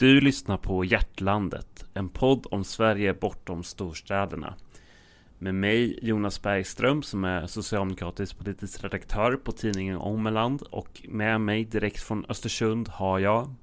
Du 0.00 0.20
lyssnar 0.20 0.56
på 0.56 0.84
Hjärtlandet, 0.84 1.84
en 1.94 2.08
podd 2.08 2.46
om 2.50 2.64
Sverige 2.64 3.14
bortom 3.14 3.62
storstäderna. 3.62 4.54
Med 5.38 5.54
mig 5.54 5.98
Jonas 6.02 6.42
Bergström 6.42 7.02
som 7.02 7.24
är 7.24 7.46
socialdemokratisk 7.46 8.38
politisk 8.38 8.84
redaktör 8.84 9.36
på 9.36 9.52
tidningen 9.52 9.96
Ångerland 9.96 10.62
och 10.62 11.02
med 11.08 11.40
mig 11.40 11.64
direkt 11.64 12.02
från 12.02 12.24
Östersund 12.28 12.88
har 12.88 13.18
jag 13.18 13.54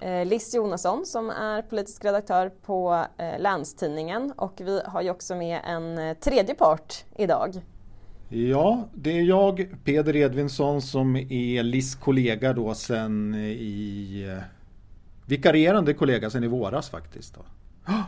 eh, 0.00 0.26
Liss 0.26 0.54
Jonasson 0.54 1.06
som 1.06 1.30
är 1.30 1.62
politisk 1.62 2.04
redaktör 2.04 2.48
på 2.48 3.06
eh, 3.18 3.40
Länstidningen 3.40 4.32
och 4.36 4.52
vi 4.58 4.80
har 4.84 5.02
ju 5.02 5.10
också 5.10 5.36
med 5.36 5.60
en 5.64 5.98
eh, 5.98 6.16
tredje 6.16 6.54
part 6.54 7.04
idag. 7.18 7.62
Ja, 8.28 8.88
det 8.94 9.18
är 9.18 9.22
jag, 9.22 9.68
Peder 9.84 10.16
Edvinsson, 10.16 10.82
som 10.82 11.16
är 11.16 11.62
Liss 11.62 11.94
kollega 11.94 12.52
då 12.52 12.74
sen 12.74 13.34
i 13.34 14.40
vikarierande 15.26 15.94
kollega 15.94 16.30
sen 16.30 16.44
i 16.44 16.46
våras 16.46 16.90
faktiskt. 16.90 17.34
Då. 17.34 17.44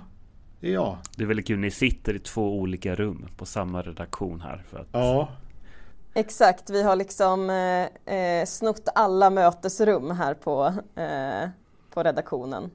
Det 0.60 0.68
är 0.68 0.72
jag. 0.72 0.96
Det 1.16 1.22
är 1.22 1.26
väldigt 1.26 1.46
kul, 1.46 1.58
ni 1.58 1.70
sitter 1.70 2.14
i 2.14 2.18
två 2.18 2.58
olika 2.58 2.94
rum 2.94 3.26
på 3.36 3.46
samma 3.46 3.82
redaktion 3.82 4.40
här. 4.40 4.62
För 4.68 4.78
att... 4.78 4.86
Ja. 4.92 5.28
Exakt, 6.14 6.70
vi 6.70 6.82
har 6.82 6.96
liksom 6.96 7.50
eh, 7.50 8.14
eh, 8.14 8.46
snott 8.46 8.88
alla 8.94 9.30
mötesrum 9.30 10.10
här 10.10 10.34
på, 10.34 10.74
eh, 10.96 11.48
på 11.94 12.02
redaktionen. 12.02 12.70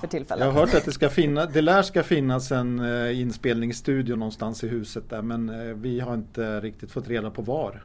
För 0.00 0.06
tillfället. 0.06 0.44
Jag 0.44 0.52
har 0.52 0.60
hört 0.60 0.74
att 0.74 0.84
det 0.84 0.92
ska 0.92 1.08
finnas, 1.08 1.52
det 1.52 1.62
lär 1.62 1.82
ska 1.82 2.02
finnas 2.02 2.52
en 2.52 2.80
eh, 2.80 3.20
inspelningsstudio 3.20 4.16
någonstans 4.16 4.64
i 4.64 4.68
huset 4.68 5.10
där 5.10 5.22
men 5.22 5.48
eh, 5.48 5.74
vi 5.74 6.00
har 6.00 6.14
inte 6.14 6.60
riktigt 6.60 6.90
fått 6.90 7.08
reda 7.08 7.30
på 7.30 7.42
var. 7.42 7.82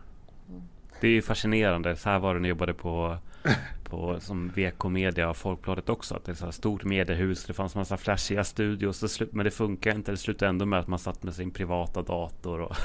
Det 1.01 1.07
är 1.07 1.21
fascinerande, 1.21 1.95
så 1.95 2.09
här 2.09 2.19
var 2.19 2.33
det 2.33 2.39
när 2.39 2.49
jag 2.49 2.55
jobbade 2.55 2.73
på 2.73 3.17
på 3.83 4.19
som 4.19 4.49
VK 4.49 4.83
Media 4.83 5.29
och 5.29 5.37
Folkbladet 5.37 5.89
också. 5.89 6.15
Att 6.15 6.25
det 6.25 6.31
är 6.31 6.35
så 6.35 6.45
här 6.45 6.51
stort 6.51 6.83
mediehus, 6.83 7.45
det 7.45 7.53
fanns 7.53 7.75
massa 7.75 7.97
flashiga 7.97 8.43
studios, 8.43 9.21
men 9.31 9.45
det 9.45 9.51
funkar 9.51 9.95
inte. 9.95 10.11
Det 10.11 10.17
slutade 10.17 10.49
ändå 10.49 10.65
med 10.65 10.79
att 10.79 10.87
man 10.87 10.99
satt 10.99 11.23
med 11.23 11.35
sin 11.35 11.51
privata 11.51 12.01
dator 12.01 12.59
och 12.61 12.75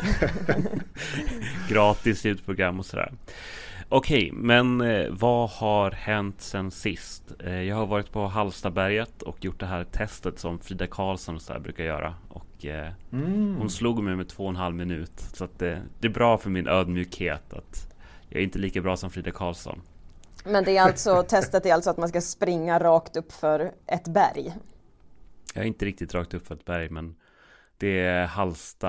gratis 1.68 2.24
ljudprogram 2.24 2.78
och 2.78 2.86
sådär. 2.86 3.12
Okej, 3.92 4.30
men 4.32 4.80
eh, 4.80 5.10
vad 5.10 5.50
har 5.50 5.90
hänt 5.90 6.40
sen 6.40 6.70
sist? 6.70 7.32
Eh, 7.44 7.62
jag 7.62 7.76
har 7.76 7.86
varit 7.86 8.12
på 8.12 8.26
Hallstaberget 8.26 9.22
och 9.22 9.44
gjort 9.44 9.60
det 9.60 9.66
här 9.66 9.84
testet 9.84 10.38
som 10.38 10.58
Frida 10.58 10.86
Karlsson 10.86 11.40
så 11.40 11.60
brukar 11.60 11.84
göra. 11.84 12.14
Och 12.28 12.66
eh, 12.66 12.92
mm. 13.12 13.56
hon 13.58 13.70
slog 13.70 14.02
mig 14.02 14.16
med 14.16 14.28
två 14.28 14.44
och 14.44 14.50
en 14.50 14.56
halv 14.56 14.74
minut. 14.74 15.20
Så 15.32 15.44
att 15.44 15.58
det, 15.58 15.82
det 16.00 16.08
är 16.08 16.12
bra 16.12 16.38
för 16.38 16.50
min 16.50 16.68
ödmjukhet 16.68 17.52
att 17.52 17.94
jag 18.28 18.40
är 18.40 18.44
inte 18.44 18.58
lika 18.58 18.80
bra 18.80 18.96
som 18.96 19.10
Frida 19.10 19.30
Karlsson. 19.30 19.80
Men 20.44 20.64
det 20.64 20.76
är 20.76 20.82
alltså, 20.82 21.22
testet 21.28 21.66
är 21.66 21.74
alltså 21.74 21.90
att 21.90 21.96
man 21.96 22.08
ska 22.08 22.20
springa 22.20 22.78
rakt 22.78 23.16
upp 23.16 23.32
för 23.32 23.72
ett 23.86 24.08
berg? 24.08 24.54
Jag 25.54 25.62
är 25.62 25.68
inte 25.68 25.84
riktigt 25.84 26.14
rakt 26.14 26.34
upp 26.34 26.46
för 26.46 26.54
ett 26.54 26.64
berg 26.64 26.88
men 26.88 27.16
det 27.80 28.00
är 28.00 28.26
Halsta, 28.26 28.88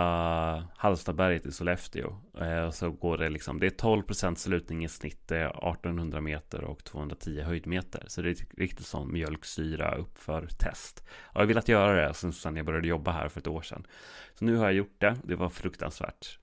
Hallstaberget 0.78 1.46
i 1.46 1.52
Sollefteå. 1.52 2.16
Eh, 2.42 2.64
och 2.64 2.74
så 2.74 2.92
går 2.92 3.18
det 3.18 3.30
liksom, 3.30 3.60
det 3.60 3.66
är 3.66 3.70
12% 3.70 4.36
slutning 4.36 4.84
i 4.84 4.88
snitt, 4.88 5.28
det 5.28 5.38
är 5.38 5.72
1800 5.72 6.22
meter 6.22 6.64
och 6.64 6.84
210 6.84 7.42
höjdmeter. 7.42 8.04
Så 8.08 8.22
det 8.22 8.30
är 8.30 8.36
riktigt 8.58 8.86
sån 8.86 9.12
mjölksyra 9.12 9.96
uppför 9.96 10.42
test. 10.42 10.60
test. 10.60 11.04
Jag 11.34 11.42
har 11.42 11.46
velat 11.46 11.68
göra 11.68 12.08
det 12.08 12.14
sen 12.14 12.56
jag 12.56 12.66
började 12.66 12.88
jobba 12.88 13.12
här 13.12 13.30
för 13.30 13.40
ett 13.40 13.48
år 13.48 13.62
sedan. 13.62 13.88
Så 14.34 14.46
nu 14.46 14.56
har 14.56 14.66
jag 14.66 14.74
gjort 14.74 14.96
det, 14.98 15.18
det 15.24 15.36
var 15.36 15.50
fruktansvärt. 15.50 16.40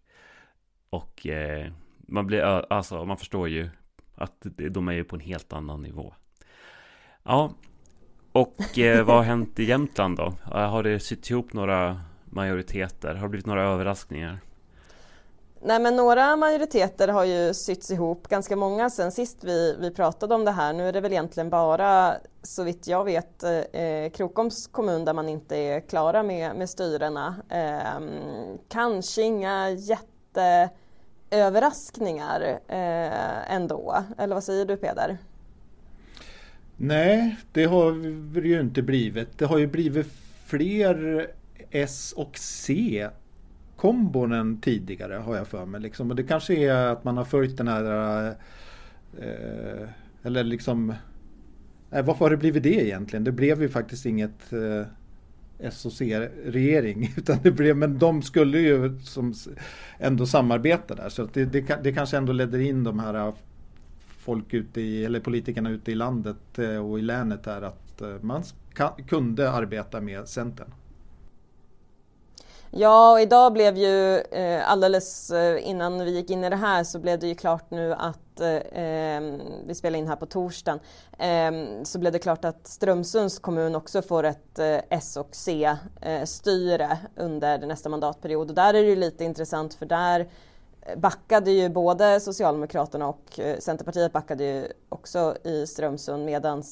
Och 0.90 1.26
eh, 1.26 1.72
man 1.98 2.26
blir, 2.26 2.40
alltså 2.72 3.04
man 3.04 3.16
förstår 3.16 3.48
ju 3.48 3.68
att 4.18 4.46
de 4.70 4.88
är 4.88 4.92
ju 4.92 5.04
på 5.04 5.16
en 5.16 5.20
helt 5.20 5.52
annan 5.52 5.82
nivå. 5.82 6.14
Ja, 7.22 7.50
och 8.32 8.78
eh, 8.78 9.04
vad 9.04 9.16
har 9.16 9.22
hänt 9.22 9.58
i 9.58 9.64
Jämtland 9.64 10.16
då? 10.16 10.32
Eh, 10.54 10.70
har 10.70 10.82
det 10.82 11.00
sytt 11.00 11.30
ihop 11.30 11.52
några 11.52 12.00
majoriteter? 12.24 13.14
Har 13.14 13.22
det 13.22 13.28
blivit 13.28 13.46
några 13.46 13.62
överraskningar? 13.62 14.38
Nej 15.60 15.80
men 15.80 15.96
några 15.96 16.36
majoriteter 16.36 17.08
har 17.08 17.24
ju 17.24 17.54
sytts 17.54 17.90
ihop, 17.90 18.28
ganska 18.28 18.56
många 18.56 18.90
sen 18.90 19.12
sist 19.12 19.44
vi, 19.44 19.76
vi 19.80 19.90
pratade 19.90 20.34
om 20.34 20.44
det 20.44 20.50
här. 20.50 20.72
Nu 20.72 20.88
är 20.88 20.92
det 20.92 21.00
väl 21.00 21.12
egentligen 21.12 21.50
bara, 21.50 22.14
så 22.42 22.62
vitt 22.64 22.86
jag 22.86 23.04
vet, 23.04 23.42
eh, 23.42 23.82
eh 23.82 24.10
Krokoms 24.10 24.66
kommun 24.66 25.04
där 25.04 25.12
man 25.12 25.28
inte 25.28 25.56
är 25.56 25.80
klara 25.80 26.22
med, 26.22 26.56
med 26.56 26.70
styrena. 26.70 27.34
Eh, 27.48 28.08
kanske 28.68 29.22
inga 29.22 29.70
jätte 29.70 30.70
överraskningar 31.30 32.40
eh, 32.68 33.54
ändå. 33.54 34.04
Eller 34.18 34.34
vad 34.34 34.44
säger 34.44 34.64
du 34.64 34.76
Peder? 34.76 35.18
Nej, 36.76 37.36
det 37.52 37.64
har 37.64 37.92
det 38.40 38.48
ju 38.48 38.60
inte 38.60 38.82
blivit. 38.82 39.38
Det 39.38 39.44
har 39.44 39.58
ju 39.58 39.66
blivit 39.66 40.06
fler 40.46 41.26
S 41.70 42.14
och 42.16 42.38
C 42.38 43.08
kombon 43.76 44.32
än 44.32 44.60
tidigare 44.60 45.14
har 45.14 45.36
jag 45.36 45.46
för 45.46 45.66
mig. 45.66 45.80
Liksom. 45.80 46.10
Och 46.10 46.16
det 46.16 46.22
kanske 46.22 46.54
är 46.54 46.86
att 46.86 47.04
man 47.04 47.16
har 47.16 47.24
följt 47.24 47.56
den 47.56 47.68
här 47.68 48.28
eh, 49.18 49.88
eller 50.22 50.44
liksom 50.44 50.94
eh, 51.90 52.04
varför 52.04 52.24
har 52.24 52.30
det 52.30 52.36
blivit 52.36 52.62
det 52.62 52.86
egentligen? 52.86 53.24
Det 53.24 53.32
blev 53.32 53.62
ju 53.62 53.68
faktiskt 53.68 54.06
inget 54.06 54.52
eh, 54.52 54.86
SOC-regering. 55.70 57.12
Utan 57.16 57.38
det 57.42 57.50
blev, 57.50 57.76
men 57.76 57.98
de 57.98 58.22
skulle 58.22 58.58
ju 58.58 58.98
som 58.98 59.34
ändå 59.98 60.26
samarbeta 60.26 60.94
där. 60.94 61.08
Så 61.08 61.28
det, 61.32 61.44
det, 61.44 61.78
det 61.82 61.92
kanske 61.92 62.16
ändå 62.16 62.32
ledde 62.32 62.64
in 62.64 62.84
de 62.84 62.98
här 62.98 63.14
äh, 63.14 63.34
folk 64.18 64.54
ute 64.54 64.80
i, 64.80 65.04
eller 65.04 65.20
politikerna 65.20 65.70
ute 65.70 65.92
i 65.92 65.94
landet 65.94 66.58
äh, 66.58 66.76
och 66.76 66.98
i 66.98 67.02
länet 67.02 67.44
där 67.44 67.62
att 67.62 68.00
äh, 68.00 68.08
man 68.20 68.42
kunde 69.08 69.50
arbeta 69.50 70.00
med 70.00 70.28
Centern. 70.28 70.70
Ja, 72.70 73.12
och 73.12 73.20
idag 73.20 73.52
blev 73.52 73.76
ju 73.76 74.18
eh, 74.18 74.70
alldeles 74.70 75.30
eh, 75.30 75.68
innan 75.68 76.04
vi 76.04 76.10
gick 76.10 76.30
in 76.30 76.44
i 76.44 76.50
det 76.50 76.56
här 76.56 76.84
så 76.84 76.98
blev 76.98 77.18
det 77.18 77.26
ju 77.26 77.34
klart 77.34 77.70
nu 77.70 77.94
att 77.94 78.40
eh, 78.40 78.60
ehm, 78.72 79.40
vi 79.66 79.74
spelar 79.74 79.98
in 79.98 80.08
här 80.08 80.16
på 80.16 80.26
torsdagen 80.26 80.80
eh, 81.18 81.82
så 81.84 81.98
blev 81.98 82.12
det 82.12 82.18
klart 82.18 82.44
att 82.44 82.66
Strömsunds 82.66 83.38
kommun 83.38 83.74
också 83.74 84.02
får 84.02 84.24
ett 84.24 84.58
eh, 84.58 84.78
S 84.90 85.16
och 85.16 85.28
C-styre 85.32 86.84
eh, 86.84 87.24
under 87.24 87.58
nästa 87.58 87.88
mandatperiod. 87.88 88.48
Och 88.48 88.54
där 88.54 88.74
är 88.74 88.82
det 88.82 88.88
ju 88.88 88.96
lite 88.96 89.24
intressant 89.24 89.74
för 89.74 89.86
där 89.86 90.28
backade 90.96 91.50
ju 91.50 91.68
både 91.68 92.20
Socialdemokraterna 92.20 93.08
och 93.08 93.40
eh, 93.40 93.58
Centerpartiet 93.58 94.12
backade 94.12 94.44
ju 94.44 94.66
också 94.88 95.36
i 95.44 95.66
Strömsund 95.66 96.24
medan 96.24 96.62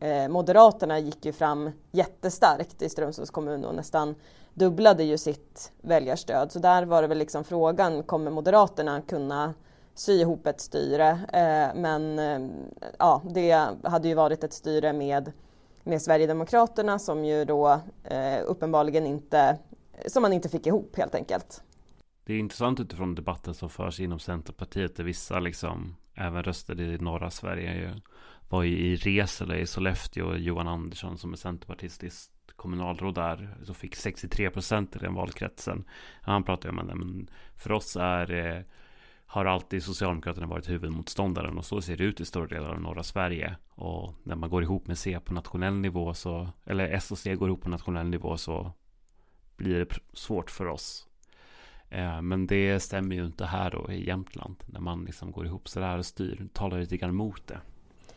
eh, 0.00 0.28
Moderaterna 0.28 0.98
gick 0.98 1.24
ju 1.24 1.32
fram 1.32 1.70
jättestarkt 1.90 2.82
i 2.82 2.88
Strömsunds 2.88 3.30
kommun 3.30 3.64
och 3.64 3.74
nästan 3.74 4.14
dubblade 4.54 5.04
ju 5.04 5.18
sitt 5.18 5.72
väljarstöd. 5.80 6.52
Så 6.52 6.58
där 6.58 6.84
var 6.84 7.02
det 7.02 7.08
väl 7.08 7.18
liksom 7.18 7.44
frågan, 7.44 8.02
kommer 8.02 8.30
Moderaterna 8.30 9.02
kunna 9.02 9.54
sy 9.94 10.20
ihop 10.20 10.46
ett 10.46 10.60
styre? 10.60 11.08
Eh, 11.10 11.80
men 11.80 12.18
eh, 12.18 12.50
ja, 12.98 13.22
det 13.34 13.68
hade 13.84 14.08
ju 14.08 14.14
varit 14.14 14.44
ett 14.44 14.52
styre 14.52 14.92
med, 14.92 15.32
med 15.84 16.02
Sverigedemokraterna 16.02 16.98
som 16.98 17.24
ju 17.24 17.44
då 17.44 17.80
eh, 18.04 18.40
uppenbarligen 18.46 19.06
inte, 19.06 19.58
som 20.06 20.22
man 20.22 20.32
inte 20.32 20.48
fick 20.48 20.66
ihop 20.66 20.96
helt 20.96 21.14
enkelt. 21.14 21.62
Det 22.24 22.34
är 22.34 22.38
intressant 22.38 22.80
utifrån 22.80 23.14
debatten 23.14 23.54
som 23.54 23.70
förs 23.70 24.00
inom 24.00 24.18
Centerpartiet 24.18 24.96
där 24.96 25.04
vissa 25.04 25.40
liksom 25.40 25.96
även 26.14 26.42
röstade 26.42 26.82
i 26.82 26.98
norra 26.98 27.30
Sverige 27.30 28.00
var 28.48 28.62
ju 28.62 28.78
i 28.78 28.96
Resele 28.96 29.58
i 29.58 29.66
Sollefteå 29.66 30.36
Johan 30.36 30.68
Andersson 30.68 31.18
som 31.18 31.32
är 31.32 31.36
centerpartistisk 31.36 32.30
kommunalråd 32.62 33.14
där 33.14 33.56
så 33.62 33.74
fick 33.74 33.96
63 33.96 34.50
procent 34.50 34.96
i 34.96 34.98
den 34.98 35.14
valkretsen. 35.14 35.84
Han 36.22 36.44
pratade 36.44 36.70
om 36.70 36.78
att 36.78 36.86
men 36.86 37.30
för 37.56 37.72
oss 37.72 37.96
är 37.96 38.32
eh, 38.32 38.62
har 39.26 39.44
alltid 39.44 39.82
Socialdemokraterna 39.82 40.46
varit 40.46 40.68
huvudmotståndaren 40.68 41.58
och 41.58 41.64
så 41.64 41.80
ser 41.80 41.96
det 41.96 42.04
ut 42.04 42.20
i 42.20 42.24
stora 42.24 42.46
delar 42.46 42.70
av 42.70 42.80
norra 42.80 43.02
Sverige. 43.02 43.56
Och 43.68 44.14
när 44.22 44.36
man 44.36 44.50
går 44.50 44.62
ihop 44.62 44.86
med 44.86 44.98
C 44.98 45.20
på 45.24 45.34
nationell 45.34 45.74
nivå 45.74 46.14
så, 46.14 46.48
eller 46.64 46.88
S 46.88 47.10
och 47.10 47.18
C 47.18 47.34
går 47.34 47.48
ihop 47.48 47.62
på 47.62 47.68
nationell 47.68 48.06
nivå 48.06 48.36
så 48.36 48.72
blir 49.56 49.78
det 49.78 49.98
svårt 50.12 50.50
för 50.50 50.66
oss. 50.66 51.08
Eh, 51.88 52.22
men 52.22 52.46
det 52.46 52.80
stämmer 52.80 53.16
ju 53.16 53.24
inte 53.26 53.46
här 53.46 53.70
då 53.70 53.92
i 53.92 54.06
Jämtland 54.06 54.56
när 54.66 54.80
man 54.80 55.04
liksom 55.04 55.32
går 55.32 55.46
ihop 55.46 55.68
sådär 55.68 55.98
och 55.98 56.06
styr, 56.06 56.48
talar 56.52 56.80
lite 56.80 56.96
grann 56.96 57.14
mot 57.14 57.46
det. 57.46 57.60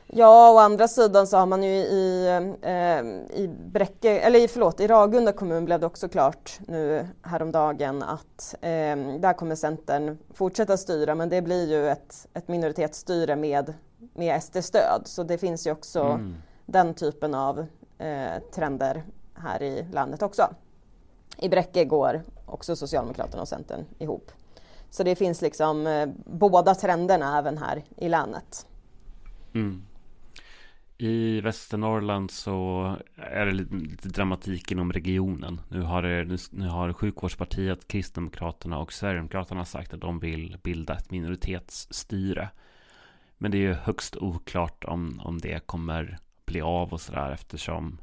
Ja, 0.07 0.51
å 0.53 0.57
andra 0.57 0.87
sidan 0.87 1.27
så 1.27 1.37
har 1.37 1.45
man 1.45 1.63
ju 1.63 1.69
i, 1.71 2.27
eh, 2.61 3.41
i 3.41 3.47
Bräcke, 3.47 4.19
eller 4.19 4.47
förlåt, 4.47 4.79
i 4.79 4.87
Ragunda 4.87 5.31
kommun 5.31 5.65
blev 5.65 5.79
det 5.79 5.85
också 5.85 6.09
klart 6.09 6.59
nu 6.67 7.07
häromdagen 7.21 8.03
att 8.03 8.55
eh, 8.61 8.97
där 9.19 9.33
kommer 9.33 9.55
Centern 9.55 10.17
fortsätta 10.33 10.77
styra 10.77 11.15
men 11.15 11.29
det 11.29 11.41
blir 11.41 11.69
ju 11.69 11.87
ett, 11.87 12.27
ett 12.33 12.47
minoritetsstyre 12.47 13.35
med, 13.35 13.73
med 14.13 14.43
SD-stöd 14.43 15.01
så 15.05 15.23
det 15.23 15.37
finns 15.37 15.67
ju 15.67 15.71
också 15.71 16.01
mm. 16.01 16.35
den 16.65 16.93
typen 16.93 17.35
av 17.35 17.65
eh, 17.97 18.41
trender 18.55 19.03
här 19.35 19.63
i 19.63 19.85
landet 19.91 20.21
också. 20.21 20.43
I 21.37 21.49
Bräcke 21.49 21.85
går 21.85 22.23
också 22.45 22.75
Socialdemokraterna 22.75 23.41
och 23.41 23.47
Centern 23.47 23.85
ihop. 23.99 24.31
Så 24.89 25.03
det 25.03 25.15
finns 25.15 25.41
liksom 25.41 25.87
eh, 25.87 26.09
båda 26.25 26.75
trenderna 26.75 27.37
även 27.37 27.57
här 27.57 27.83
i 27.97 28.09
länet. 28.09 28.67
Mm. 29.53 29.81
I 30.97 31.41
Västernorrland 31.41 32.31
så 32.31 32.95
är 33.15 33.45
det 33.45 33.51
lite 33.51 34.09
dramatik 34.09 34.71
inom 34.71 34.93
regionen. 34.93 35.61
Nu 35.69 35.81
har, 35.81 36.01
det, 36.01 36.51
nu 36.51 36.67
har 36.67 36.93
sjukvårdspartiet, 36.93 37.87
Kristdemokraterna 37.87 38.77
och 38.77 38.93
Sverigedemokraterna 38.93 39.65
sagt 39.65 39.93
att 39.93 40.01
de 40.01 40.19
vill 40.19 40.57
bilda 40.63 40.93
ett 40.93 41.11
minoritetsstyre. 41.11 42.49
Men 43.37 43.51
det 43.51 43.57
är 43.57 43.61
ju 43.61 43.73
högst 43.73 44.17
oklart 44.17 44.83
om, 44.83 45.21
om 45.23 45.37
det 45.37 45.67
kommer 45.67 46.17
bli 46.45 46.61
av 46.61 46.93
och 46.93 47.01
sådär 47.01 47.31
eftersom 47.31 48.01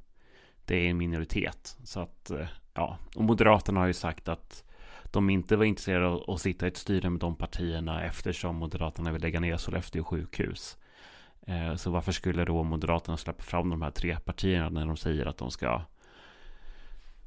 det 0.64 0.76
är 0.76 0.90
en 0.90 0.98
minoritet. 0.98 1.76
Så 1.84 2.00
att, 2.00 2.30
eh, 2.30 2.46
ja, 2.74 2.98
och 3.16 3.24
Moderaterna 3.24 3.80
har 3.80 3.86
ju 3.86 3.92
sagt 3.92 4.28
att 4.28 4.64
de 5.04 5.30
inte 5.30 5.56
var 5.56 5.64
intresserade 5.64 6.06
av 6.06 6.30
att 6.30 6.40
sitta 6.40 6.66
i 6.66 6.68
ett 6.68 6.76
styre 6.76 7.10
med 7.10 7.20
de 7.20 7.36
partierna 7.36 8.04
eftersom 8.04 8.56
Moderaterna 8.56 9.12
vill 9.12 9.22
lägga 9.22 9.40
ner 9.40 9.56
Sollefteå 9.56 10.04
sjukhus. 10.04 10.78
Eh, 11.46 11.74
så 11.74 11.90
varför 11.90 12.12
skulle 12.12 12.44
då 12.44 12.62
Moderaterna 12.62 13.16
släppa 13.16 13.42
fram 13.42 13.70
de 13.70 13.82
här 13.82 13.90
tre 13.90 14.16
partierna 14.24 14.68
när 14.68 14.86
de 14.86 14.96
säger 14.96 15.26
att 15.26 15.38
de 15.38 15.50
ska 15.50 15.82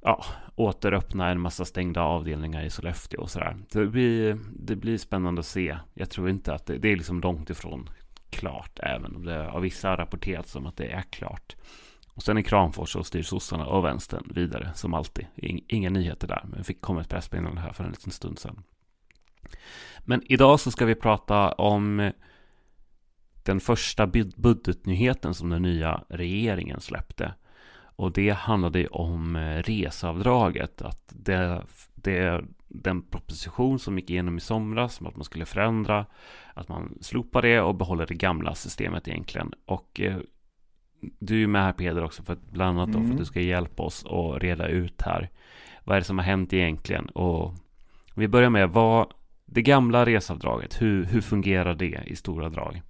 ja, 0.02 0.26
återöppna 0.56 1.30
en 1.30 1.40
massa 1.40 1.66
stängda 1.66 2.02
avdelningar 2.02 2.64
i 2.64 2.70
Sollefteå 2.70 3.22
och 3.22 3.30
sådär. 3.30 3.58
Det 3.72 3.86
blir, 3.86 4.40
det 4.54 4.76
blir 4.76 4.98
spännande 4.98 5.40
att 5.40 5.46
se. 5.46 5.78
Jag 5.94 6.10
tror 6.10 6.30
inte 6.30 6.54
att 6.54 6.66
det, 6.66 6.78
det 6.78 6.92
är 6.92 6.96
liksom 6.96 7.22
långt 7.22 7.50
ifrån 7.50 7.90
klart, 8.30 8.80
även 8.84 9.16
om 9.16 9.26
det 9.26 9.50
av 9.52 9.62
vissa 9.62 9.98
rapporterats 9.98 10.52
som 10.52 10.66
att 10.66 10.78
det 10.78 10.88
är 10.88 11.02
klart. 11.02 11.56
Och 12.14 12.24
sen 12.24 12.38
i 12.38 12.44
Kramfors 12.44 12.90
så 12.90 13.04
styr 13.04 13.24
sossarna 13.24 13.66
och 13.66 13.86
vänstern 13.86 14.32
vidare 14.36 14.72
som 14.76 14.94
alltid. 14.94 15.26
Inga 15.68 15.90
nyheter 15.90 16.28
där, 16.28 16.46
men 16.48 16.64
fick 16.64 16.82
komma 16.82 17.02
ett 17.02 17.10
pressmeddelande 17.10 17.62
här 17.62 17.74
för 17.74 17.84
en 17.84 17.90
liten 17.90 18.12
stund 18.12 18.40
sedan. 18.40 18.64
Men 20.00 20.22
idag 20.26 20.60
så 20.60 20.72
ska 20.72 20.86
vi 20.86 20.96
prata 20.96 21.52
om 21.52 22.12
den 23.46 23.60
första 23.60 24.08
budgetnyheten 24.36 25.34
som 25.34 25.50
den 25.50 25.62
nya 25.62 26.04
regeringen 26.10 26.80
släppte. 26.80 27.34
Och 27.78 28.12
det 28.12 28.30
handlade 28.30 28.88
om 28.88 29.36
eh, 29.36 29.64
reseavdraget. 29.64 30.82
Att 30.82 31.14
det, 31.16 31.62
det, 31.96 32.44
den 32.68 33.02
proposition 33.02 33.80
som 33.80 34.00
gick 34.00 34.10
igenom 34.10 34.38
i 34.38 34.40
somras 34.40 35.02
om 35.02 35.08
att 35.08 35.16
man 35.16 35.24
skulle 35.24 35.46
förändra, 35.46 36.06
att 36.54 36.70
man 36.70 36.98
slopar 37.02 37.42
det 37.42 37.62
och 37.62 37.76
behåller 37.76 38.06
det 38.06 38.14
gamla 38.14 38.56
systemet 38.56 39.08
egentligen. 39.08 39.54
Och 39.66 40.02
eh, 40.02 40.18
du 41.20 41.44
är 41.44 41.48
med 41.48 41.64
här 41.64 41.74
Peder 41.74 42.04
också 42.04 42.24
för 42.24 42.34
att 42.34 42.52
bland 42.52 42.80
annat 42.80 42.90
mm. 42.90 42.94
då 42.94 43.00
för 43.00 43.06
att 43.06 43.12
mm. 43.12 43.18
du 43.18 43.26
ska 43.26 43.42
hjälpa 43.42 43.84
oss 43.84 44.06
att 44.06 44.44
reda 44.44 44.68
ut 44.68 45.02
här. 45.02 45.30
Vad 45.84 45.96
är 45.96 46.02
det 46.02 46.06
som 46.06 46.18
har 46.18 46.26
hänt 46.26 46.54
egentligen? 46.54 47.06
Och 47.06 47.54
vi 48.16 48.28
börjar 48.28 48.50
med 48.50 48.70
vad 48.70 49.14
det 49.46 49.62
gamla 49.62 50.06
resavdraget, 50.06 50.82
hur, 50.82 51.04
hur 51.04 51.22
fungerar 51.22 51.76
det 51.76 52.04
i 52.06 52.16
stora 52.16 52.50
drag? 52.50 52.82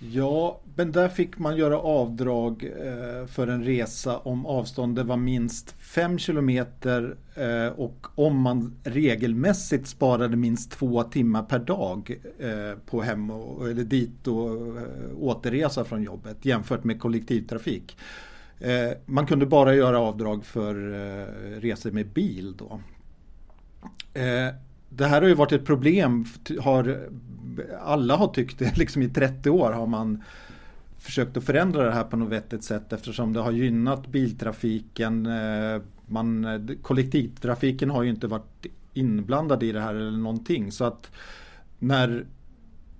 Ja, 0.00 0.60
men 0.74 0.92
där 0.92 1.08
fick 1.08 1.38
man 1.38 1.56
göra 1.56 1.78
avdrag 1.78 2.64
eh, 2.64 3.26
för 3.26 3.46
en 3.46 3.64
resa 3.64 4.18
om 4.18 4.46
avståndet 4.46 5.06
var 5.06 5.16
minst 5.16 5.70
5 5.78 6.18
kilometer 6.18 7.16
eh, 7.34 7.66
och 7.66 8.06
om 8.14 8.40
man 8.40 8.74
regelmässigt 8.84 9.88
sparade 9.88 10.36
minst 10.36 10.70
två 10.70 11.02
timmar 11.02 11.42
per 11.42 11.58
dag 11.58 12.20
eh, 12.38 12.78
på 12.86 13.02
hem 13.02 13.30
och, 13.30 13.68
eller 13.68 13.84
dit 13.84 14.26
och 14.26 14.76
återresa 15.20 15.84
från 15.84 16.02
jobbet 16.02 16.44
jämfört 16.44 16.84
med 16.84 17.00
kollektivtrafik. 17.00 17.96
Man 19.06 19.26
kunde 19.26 19.46
bara 19.46 19.74
göra 19.74 19.98
avdrag 19.98 20.44
för 20.44 20.74
resor 21.60 21.90
med 21.90 22.06
bil 22.06 22.54
då. 22.56 22.80
Det 24.88 25.06
här 25.06 25.20
har 25.20 25.28
ju 25.28 25.34
varit 25.34 25.52
ett 25.52 25.64
problem, 25.64 26.24
har 26.60 27.08
alla 27.80 28.16
har 28.16 28.28
tyckt 28.28 28.58
det, 28.58 28.76
liksom 28.76 29.02
i 29.02 29.08
30 29.08 29.50
år 29.50 29.72
har 29.72 29.86
man 29.86 30.22
försökt 30.98 31.36
att 31.36 31.44
förändra 31.44 31.84
det 31.84 31.92
här 31.92 32.04
på 32.04 32.16
något 32.16 32.32
vettigt 32.32 32.64
sätt 32.64 32.92
eftersom 32.92 33.32
det 33.32 33.40
har 33.40 33.52
gynnat 33.52 34.06
biltrafiken. 34.06 35.26
Eh, 35.26 35.82
man, 36.06 36.44
eh, 36.44 36.60
kollektivtrafiken 36.82 37.90
har 37.90 38.02
ju 38.02 38.10
inte 38.10 38.26
varit 38.26 38.66
inblandad 38.94 39.62
i 39.62 39.72
det 39.72 39.80
här 39.80 39.94
eller 39.94 40.18
någonting. 40.18 40.72
Så 40.72 40.84
att 40.84 41.10
när 41.78 42.26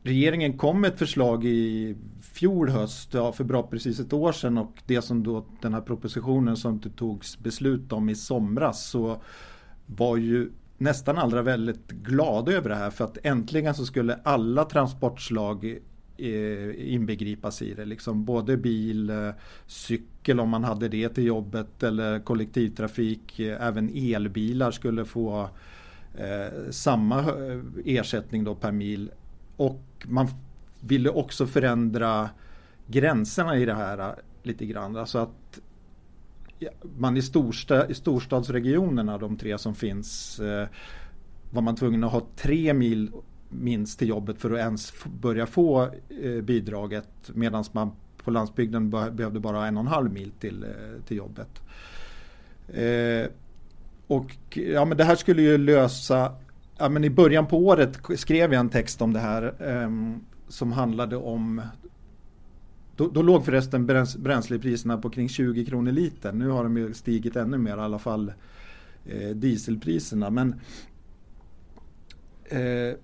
regeringen 0.02 0.58
kom 0.58 0.80
med 0.80 0.92
ett 0.92 0.98
förslag 0.98 1.44
i 1.44 1.96
fjol 2.22 2.68
höst, 2.68 3.14
ja, 3.14 3.32
för 3.32 3.44
bra 3.44 3.62
precis 3.62 4.00
ett 4.00 4.12
år 4.12 4.32
sedan 4.32 4.58
och 4.58 4.82
det 4.86 5.02
som 5.02 5.22
då 5.22 5.44
den 5.62 5.74
här 5.74 5.80
propositionen 5.80 6.56
som 6.56 6.80
det 6.80 6.90
togs 6.90 7.38
beslut 7.38 7.92
om 7.92 8.08
i 8.08 8.14
somras 8.14 8.86
så 8.86 9.22
var 9.86 10.16
ju 10.16 10.50
nästan 10.78 11.18
allra 11.18 11.42
väldigt 11.42 11.90
glada 11.90 12.52
över 12.52 12.68
det 12.68 12.76
här 12.76 12.90
för 12.90 13.04
att 13.04 13.18
äntligen 13.22 13.74
så 13.74 13.86
skulle 13.86 14.18
alla 14.22 14.64
transportslag 14.64 15.78
eh, 16.16 16.94
inbegripas 16.94 17.62
i 17.62 17.74
det. 17.74 17.84
Liksom 17.84 18.24
både 18.24 18.56
bil, 18.56 19.10
eh, 19.10 19.30
cykel 19.66 20.40
om 20.40 20.48
man 20.48 20.64
hade 20.64 20.88
det 20.88 21.08
till 21.08 21.24
jobbet 21.24 21.82
eller 21.82 22.20
kollektivtrafik. 22.20 23.40
Eh, 23.40 23.66
även 23.66 23.90
elbilar 23.94 24.70
skulle 24.70 25.04
få 25.04 25.48
eh, 26.14 26.70
samma 26.70 27.24
ersättning 27.84 28.44
då 28.44 28.54
per 28.54 28.72
mil. 28.72 29.10
Och 29.56 30.06
man 30.08 30.28
ville 30.80 31.10
också 31.10 31.46
förändra 31.46 32.30
gränserna 32.86 33.58
i 33.58 33.64
det 33.64 33.74
här 33.74 34.14
lite 34.42 34.66
grann. 34.66 34.96
Alltså 34.96 35.18
att 35.18 35.60
man 36.98 37.16
i, 37.16 37.22
storsta, 37.22 37.88
i 37.88 37.94
storstadsregionerna, 37.94 39.18
de 39.18 39.36
tre 39.36 39.58
som 39.58 39.74
finns, 39.74 40.40
eh, 40.40 40.68
var 41.50 41.62
man 41.62 41.76
tvungen 41.76 42.04
att 42.04 42.12
ha 42.12 42.22
tre 42.36 42.74
mil 42.74 43.10
minst 43.48 43.98
till 43.98 44.08
jobbet 44.08 44.40
för 44.40 44.50
att 44.50 44.58
ens 44.58 44.94
börja 45.20 45.46
få 45.46 45.82
eh, 46.22 46.42
bidraget 46.42 47.08
medan 47.34 47.64
man 47.72 47.92
på 48.24 48.30
landsbygden 48.30 48.90
behövde 48.90 49.40
bara 49.40 49.66
en 49.66 49.76
och 49.76 49.80
en 49.80 49.86
halv 49.86 50.12
mil 50.12 50.30
till, 50.30 50.62
eh, 50.62 51.02
till 51.06 51.16
jobbet. 51.16 51.62
Eh, 52.68 53.30
och 54.06 54.58
ja, 54.58 54.84
men 54.84 54.96
det 54.96 55.04
här 55.04 55.16
skulle 55.16 55.42
ju 55.42 55.58
lösa, 55.58 56.32
ja, 56.78 56.88
men 56.88 57.04
i 57.04 57.10
början 57.10 57.46
på 57.46 57.58
året 57.58 57.98
skrev 58.16 58.52
jag 58.52 58.60
en 58.60 58.68
text 58.68 59.02
om 59.02 59.12
det 59.12 59.20
här 59.20 59.54
eh, 59.58 59.90
som 60.48 60.72
handlade 60.72 61.16
om 61.16 61.62
då, 62.98 63.08
då 63.08 63.22
låg 63.22 63.44
förresten 63.44 63.86
bränslepriserna 64.18 64.98
på 64.98 65.10
kring 65.10 65.28
20 65.28 65.64
kronor 65.64 65.92
liter. 65.92 66.32
Nu 66.32 66.48
har 66.48 66.64
de 66.64 66.76
ju 66.76 66.94
stigit 66.94 67.36
ännu 67.36 67.58
mer, 67.58 67.76
i 67.76 67.80
alla 67.80 67.98
fall 67.98 68.32
eh, 69.06 69.28
dieselpriserna. 69.28 70.30
Men 70.30 70.52
eh, 72.44 72.96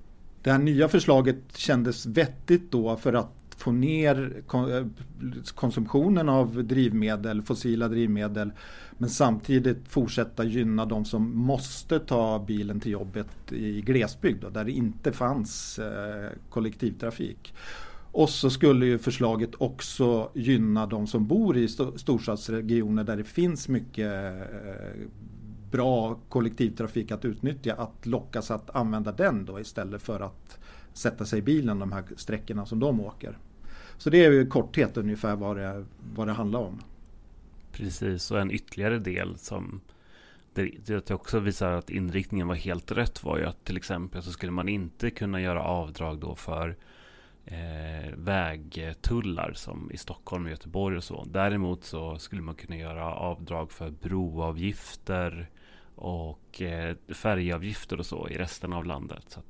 det 0.43 0.53
här 0.53 0.59
nya 0.59 0.89
förslaget 0.89 1.37
kändes 1.57 2.07
vettigt 2.07 2.71
då 2.71 2.97
för 2.97 3.13
att 3.13 3.57
få 3.57 3.73
ner 3.73 4.43
eh, 4.55 4.87
konsumtionen 5.55 6.29
av 6.29 6.65
drivmedel, 6.65 7.43
fossila 7.43 7.89
drivmedel 7.89 8.53
men 8.99 9.11
samtidigt 9.11 9.89
fortsätta 9.89 10.45
gynna 10.45 10.85
de 10.85 11.05
som 11.05 11.37
måste 11.37 11.99
ta 11.99 12.45
bilen 12.47 12.81
till 12.81 12.93
jobbet 12.93 13.53
i 13.53 13.81
glesbygd 13.81 14.43
då, 14.43 14.49
där 14.49 14.65
det 14.65 14.73
inte 14.73 15.13
fanns 15.13 15.79
eh, 15.79 16.31
kollektivtrafik. 16.51 17.55
Och 18.15 18.31
så 18.31 18.51
skulle 18.51 18.87
ju 18.87 18.99
förslaget 18.99 19.51
också 19.59 20.31
gynna 20.35 20.87
de 20.87 21.07
som 21.07 21.27
bor 21.27 21.57
i 21.57 21.69
storstadsregioner 21.69 23.05
där 23.05 23.17
det 23.17 23.25
finns 23.25 23.69
mycket 23.69 24.13
eh, 24.15 25.07
bra 25.71 26.19
kollektivtrafik 26.29 27.11
att 27.11 27.25
utnyttja 27.25 27.75
att 27.75 28.07
lockas 28.07 28.51
att 28.51 28.77
använda 28.77 29.13
den 29.13 29.45
då 29.45 29.61
istället 29.61 30.03
för 30.03 30.21
att 30.21 30.59
sätta 30.93 31.25
sig 31.25 31.39
i 31.39 31.43
bilen 31.43 31.79
de 31.79 31.93
här 31.93 32.05
sträckorna 32.17 32.67
som 32.67 32.79
de 32.79 33.01
åker. 33.01 33.39
Så 33.99 34.11
det 34.11 34.25
är 34.25 34.33
i 34.33 34.47
korthet 34.47 34.97
ungefär 34.97 35.37
vad 35.37 35.57
det, 35.57 35.85
vad 36.15 36.27
det 36.27 36.33
handlar 36.33 36.61
om. 36.61 36.83
Precis, 37.73 38.31
och 38.31 38.41
en 38.41 38.51
ytterligare 38.51 38.99
del 38.99 39.39
som 39.39 39.81
det, 40.55 41.11
också 41.11 41.41
visar 41.41 41.73
att 41.73 41.91
inriktningen 41.91 42.49
var 42.49 42.55
helt 42.55 42.93
rätt 42.93 43.25
var 43.25 43.39
ju 43.39 43.45
att 43.45 43.65
till 43.65 43.77
exempel 43.77 44.23
så 44.23 44.31
skulle 44.31 44.53
man 44.53 44.69
inte 44.69 45.11
kunna 45.11 45.41
göra 45.41 45.63
avdrag 45.63 46.19
då 46.19 46.35
för 46.35 46.77
eh, 47.47 48.13
vägtullar 48.17 49.53
som 49.55 49.91
i 49.93 49.97
Stockholm 49.97 50.45
och 50.45 50.51
Göteborg 50.51 50.97
och 50.97 51.05
så. 51.05 51.25
Däremot 51.25 51.85
så 51.85 52.19
skulle 52.19 52.43
man 52.43 52.55
kunna 52.55 52.77
göra 52.77 53.15
avdrag 53.15 53.73
för 53.73 53.91
broavgifter 53.91 55.51
och 55.95 56.63
eh, 56.63 56.97
färjeavgifter 57.15 57.99
och 57.99 58.07
så 58.07 58.29
i 58.29 58.39
resten 58.39 58.73
av 58.73 58.85
landet. 58.85 59.25
Så 59.27 59.41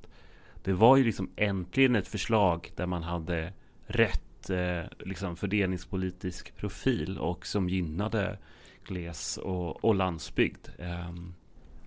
det 0.62 0.72
var 0.72 0.96
ju 0.96 1.04
liksom 1.04 1.30
äntligen 1.36 1.96
ett 1.96 2.08
förslag 2.08 2.70
där 2.76 2.86
man 2.86 3.02
hade 3.02 3.52
rätt 3.86 4.50
eh, 4.50 4.82
liksom 4.98 5.36
fördelningspolitisk 5.36 6.56
profil 6.56 7.18
och 7.18 7.46
som 7.46 7.68
gynnade 7.68 8.38
gles 8.84 9.36
och, 9.36 9.84
och 9.84 9.94
landsbygd. 9.94 10.68
Eh, 10.78 11.14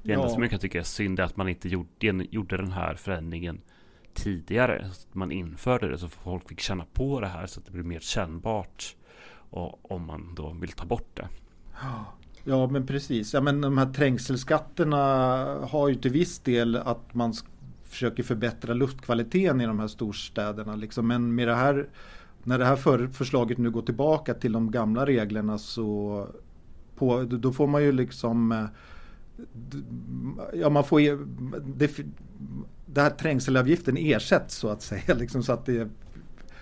det 0.03 0.13
enda 0.13 0.25
ja. 0.25 0.29
som 0.29 0.41
jag 0.41 0.51
kan 0.51 0.59
tycka 0.59 0.79
är 0.79 0.83
synd 0.83 1.19
är 1.19 1.23
att 1.23 1.37
man 1.37 1.49
inte 1.49 1.69
gjorde, 1.69 2.25
gjorde 2.31 2.57
den 2.57 2.71
här 2.71 2.95
förändringen 2.95 3.61
tidigare. 4.17 4.85
Man 5.11 5.31
införde 5.31 5.87
det 5.87 5.97
så 5.97 6.07
folk 6.07 6.49
fick 6.49 6.59
känna 6.59 6.85
på 6.93 7.21
det 7.21 7.27
här 7.27 7.45
så 7.47 7.59
att 7.59 7.65
det 7.65 7.71
blir 7.71 7.83
mer 7.83 7.99
kännbart. 7.99 8.95
Och 9.49 9.91
om 9.91 10.05
man 10.05 10.35
då 10.35 10.55
vill 10.61 10.71
ta 10.71 10.85
bort 10.85 11.09
det. 11.13 11.27
Ja 12.43 12.67
men 12.67 12.87
precis. 12.87 13.33
Ja, 13.33 13.41
men 13.41 13.61
de 13.61 13.77
här 13.77 13.93
trängselskatterna 13.93 14.97
har 15.69 15.87
ju 15.87 15.95
till 15.95 16.11
viss 16.11 16.39
del 16.39 16.75
att 16.75 17.13
man 17.13 17.33
försöker 17.83 18.23
förbättra 18.23 18.73
luftkvaliteten 18.73 19.61
i 19.61 19.65
de 19.65 19.79
här 19.79 19.87
storstäderna. 19.87 20.75
Liksom. 20.75 21.07
Men 21.07 21.35
med 21.35 21.47
det 21.47 21.55
här 21.55 21.87
när 22.43 22.59
det 22.59 22.65
här 22.65 22.75
för, 22.75 23.07
förslaget 23.07 23.57
nu 23.57 23.71
går 23.71 23.81
tillbaka 23.81 24.33
till 24.33 24.51
de 24.51 24.71
gamla 24.71 25.05
reglerna 25.05 25.57
så 25.57 26.27
på, 26.95 27.23
då 27.23 27.53
får 27.53 27.67
man 27.67 27.83
ju 27.83 27.91
liksom 27.91 28.51
eh, 28.51 28.65
Ja 30.53 30.69
man 30.69 30.83
får 30.83 30.99
det, 31.77 31.91
det 32.85 33.01
här 33.01 33.09
trängselavgiften 33.09 33.97
ersätts 33.97 34.55
så 34.55 34.67
att 34.67 34.81
säga 34.81 35.13
liksom 35.15 35.43
så 35.43 35.53
att 35.53 35.65
det 35.65 35.89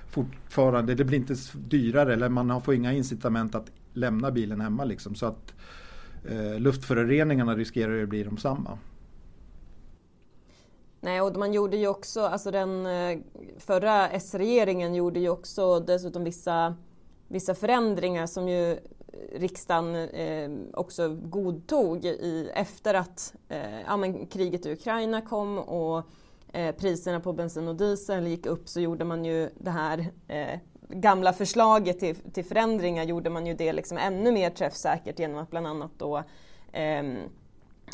fortfarande, 0.10 0.96
det 0.96 1.03
blir 1.03 1.17
inte 1.17 1.36
dyrare 1.53 2.13
eller 2.13 2.29
man 2.29 2.62
får 2.62 2.74
inga 2.74 2.94
incitament 2.94 3.55
att 3.55 3.72
lämna 3.94 4.32
bilen 4.32 4.62
hemma 4.62 4.84
liksom 4.84 5.15
så 5.15 5.25
att 5.25 5.53
eh, 6.29 6.60
luftföroreningarna 6.60 7.55
riskerar 7.55 8.03
att 8.03 8.10
bli 8.10 8.24
de 8.24 8.38
samma. 8.38 8.77
Nej, 11.01 11.22
och 11.22 11.36
man 11.36 11.53
gjorde 11.53 11.77
ju 11.77 11.88
också, 11.88 12.22
alltså 12.22 12.51
den 12.51 12.86
eh, 12.86 13.20
förra 13.58 14.10
S-regeringen 14.10 14.96
gjorde 14.96 15.20
ju 15.20 15.29
också 15.29 15.79
dessutom 15.79 16.24
vissa, 16.24 16.75
vissa 17.27 17.55
förändringar 17.55 18.27
som 18.27 18.50
ju 18.50 18.77
riksdagen 19.34 19.95
eh, 19.95 20.50
också 20.74 21.10
godtog 21.10 22.05
i, 22.05 22.50
efter 22.53 22.93
att 22.93 23.36
eh, 23.50 23.81
ja, 23.81 23.98
men 23.98 24.27
kriget 24.27 24.65
i 24.65 24.72
Ukraina 24.72 25.22
kom 25.22 25.60
och 25.60 26.03
eh, 26.53 26.75
priserna 26.75 27.19
på 27.19 27.34
bensin 27.34 27.67
och 27.67 27.75
diesel 27.75 28.27
gick 28.27 28.45
upp 28.45 28.69
så 28.69 28.79
gjorde 28.79 29.05
man 29.05 29.25
ju 29.25 29.50
det 29.57 29.72
här 29.72 30.12
eh, 30.27 30.60
gamla 30.89 31.34
förslaget 31.34 32.00
till, 32.00 32.15
till 32.15 32.45
förändringar 32.45 33.03
gjorde 33.03 33.29
man 33.29 33.45
ju 33.45 33.53
det 33.53 33.74
liksom 33.74 33.98
ännu 33.98 34.31
mer 34.31 34.50
träffsäkert 34.50 35.19
genom 35.19 35.38
att 35.38 35.50
bland 35.50 35.67
annat 35.67 35.91
då 35.98 36.24
ehm, 36.72 37.17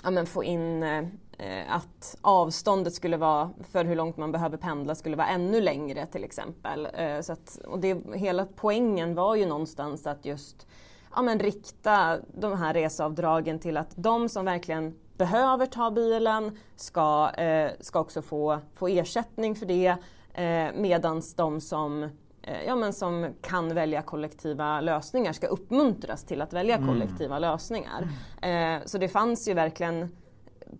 ja, 0.03 0.11
men 0.11 0.25
få 0.25 0.43
in 0.43 0.83
eh, 0.83 1.03
eh, 1.37 1.75
att 1.75 2.17
avståndet 2.21 2.93
skulle 2.93 3.17
vara 3.17 3.49
för 3.71 3.85
hur 3.85 3.95
långt 3.95 4.17
man 4.17 4.31
behöver 4.31 4.57
pendla 4.57 4.95
skulle 4.95 5.15
vara 5.15 5.27
ännu 5.27 5.61
längre 5.61 6.05
till 6.05 6.23
exempel. 6.23 6.87
Eh, 6.93 7.21
så 7.21 7.33
att, 7.33 7.59
och 7.65 7.79
det, 7.79 7.97
hela 8.15 8.47
poängen 8.55 9.15
var 9.15 9.35
ju 9.35 9.45
någonstans 9.45 10.07
att 10.07 10.25
just 10.25 10.67
ja, 11.15 11.21
men 11.21 11.39
rikta 11.39 12.17
de 12.33 12.57
här 12.57 12.73
reseavdragen 12.73 13.59
till 13.59 13.77
att 13.77 13.91
de 13.95 14.29
som 14.29 14.45
verkligen 14.45 14.95
behöver 15.17 15.65
ta 15.65 15.91
bilen 15.91 16.57
ska, 16.75 17.29
eh, 17.29 17.71
ska 17.79 17.99
också 17.99 18.21
få, 18.21 18.59
få 18.73 18.87
ersättning 18.87 19.55
för 19.55 19.65
det 19.65 19.95
eh, 20.33 20.75
medans 20.75 21.35
de 21.35 21.61
som 21.61 22.03
eh, 22.41 22.63
ja, 22.67 22.75
men 22.75 22.93
som 22.93 23.33
kan 23.41 23.75
välja 23.75 24.01
kollektiva 24.01 24.81
lösningar 24.81 25.33
ska 25.33 25.47
uppmuntras 25.47 26.23
till 26.23 26.41
att 26.41 26.53
välja 26.53 26.75
mm. 26.75 26.87
kollektiva 26.87 27.39
lösningar. 27.39 28.07
Eh, 28.41 28.85
så 28.85 28.97
det 28.97 29.07
fanns 29.07 29.47
ju 29.47 29.53
verkligen 29.53 30.15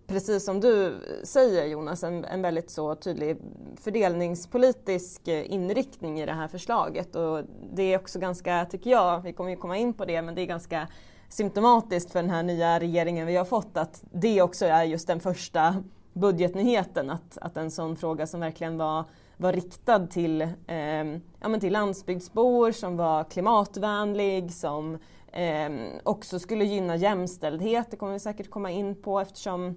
precis 0.06 0.44
som 0.44 0.60
du 0.60 0.98
säger 1.24 1.66
Jonas, 1.66 2.02
en, 2.02 2.24
en, 2.24 2.42
väldigt 2.42 2.70
så 2.70 2.94
tydlig 2.94 3.36
fördelningspolitisk 3.76 5.28
eh, 5.28 5.52
inriktning 5.52 6.20
i 6.20 6.26
det 6.26 6.32
här 6.32 6.48
förslaget. 6.48 7.16
Och 7.16 7.40
det 7.72 7.82
är 7.82 7.98
också 7.98 8.18
ganska, 8.18 8.66
tycker 8.70 8.90
jag, 8.90 9.20
vi 9.20 9.32
kommer 9.32 9.50
ju 9.50 9.56
komma 9.56 9.76
in 9.76 9.94
på 9.94 10.04
det, 10.04 10.22
men 10.22 10.34
det 10.34 10.42
är 10.42 10.46
ganska 10.46 10.88
symptomatiskt 11.28 12.10
för 12.10 12.22
den 12.22 12.30
här 12.30 12.42
nya 12.42 12.80
regeringen 12.80 13.26
vi 13.26 13.36
har 13.36 13.44
fått 13.44 13.76
att 13.76 14.04
det 14.12 14.42
också 14.42 14.66
är 14.66 14.84
just 14.84 15.06
den 15.06 15.20
första 15.20 15.84
budgetnyheten, 16.12 17.10
att, 17.10 17.38
att 17.40 17.56
en 17.56 17.70
sån 17.70 17.96
fråga 17.96 18.26
som 18.26 18.40
verkligen 18.40 18.78
var, 18.78 19.04
var 19.36 19.52
riktad 19.52 20.06
till, 20.06 20.42
eh, 20.42 21.04
ja, 21.40 21.48
men 21.48 21.60
till 21.60 21.72
landsbygdsbor, 21.72 22.72
som 22.72 22.96
var 22.96 23.24
klimatvänlig, 23.24 24.52
som 24.52 24.98
eh, 25.32 25.70
också 26.02 26.38
skulle 26.38 26.64
gynna 26.64 26.96
jämställdhet, 26.96 27.90
det 27.90 27.96
kommer 27.96 28.12
vi 28.12 28.18
säkert 28.18 28.50
komma 28.50 28.70
in 28.70 29.02
på 29.02 29.20
eftersom 29.20 29.76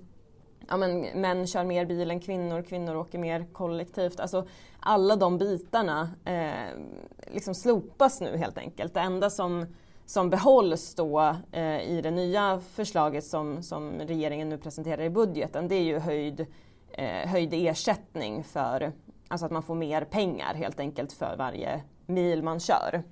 ja, 0.67 0.77
men, 0.77 1.01
män 1.01 1.47
kör 1.47 1.63
mer 1.63 1.85
bil 1.85 2.12
än 2.12 2.19
kvinnor, 2.19 2.62
kvinnor 2.62 2.95
åker 2.95 3.19
mer 3.19 3.45
kollektivt. 3.53 4.19
Alltså, 4.19 4.47
alla 4.79 5.15
de 5.15 5.38
bitarna 5.38 6.09
eh, 6.25 6.79
liksom 7.27 7.55
slopas 7.55 8.21
nu 8.21 8.38
helt 8.38 8.57
enkelt. 8.57 8.93
Det 8.93 9.00
enda 9.00 9.29
som, 9.29 9.65
som 10.05 10.29
behålls 10.29 10.95
då 10.95 11.35
eh, 11.51 11.81
i 11.81 12.01
det 12.03 12.12
nya 12.12 12.59
förslaget 12.59 13.24
som, 13.24 13.63
som 13.63 13.91
regeringen 14.00 14.50
nu 14.50 14.57
presenterar 14.57 15.01
i 15.01 15.09
budgeten 15.09 15.67
det 15.67 15.75
är 15.75 15.83
ju 15.83 16.00
höjd, 16.00 16.45
eh, 16.91 17.29
höjd 17.29 17.53
ersättning 17.53 18.43
för 18.43 18.91
alltså 19.27 19.45
att 19.45 19.51
man 19.51 19.63
får 19.63 19.75
mer 19.75 20.03
pengar 20.03 20.53
helt 20.53 20.79
enkelt 20.79 21.13
för 21.13 21.35
varje 21.38 21.81
mil 22.05 22.43
man 22.43 22.59
kör. 22.59 23.03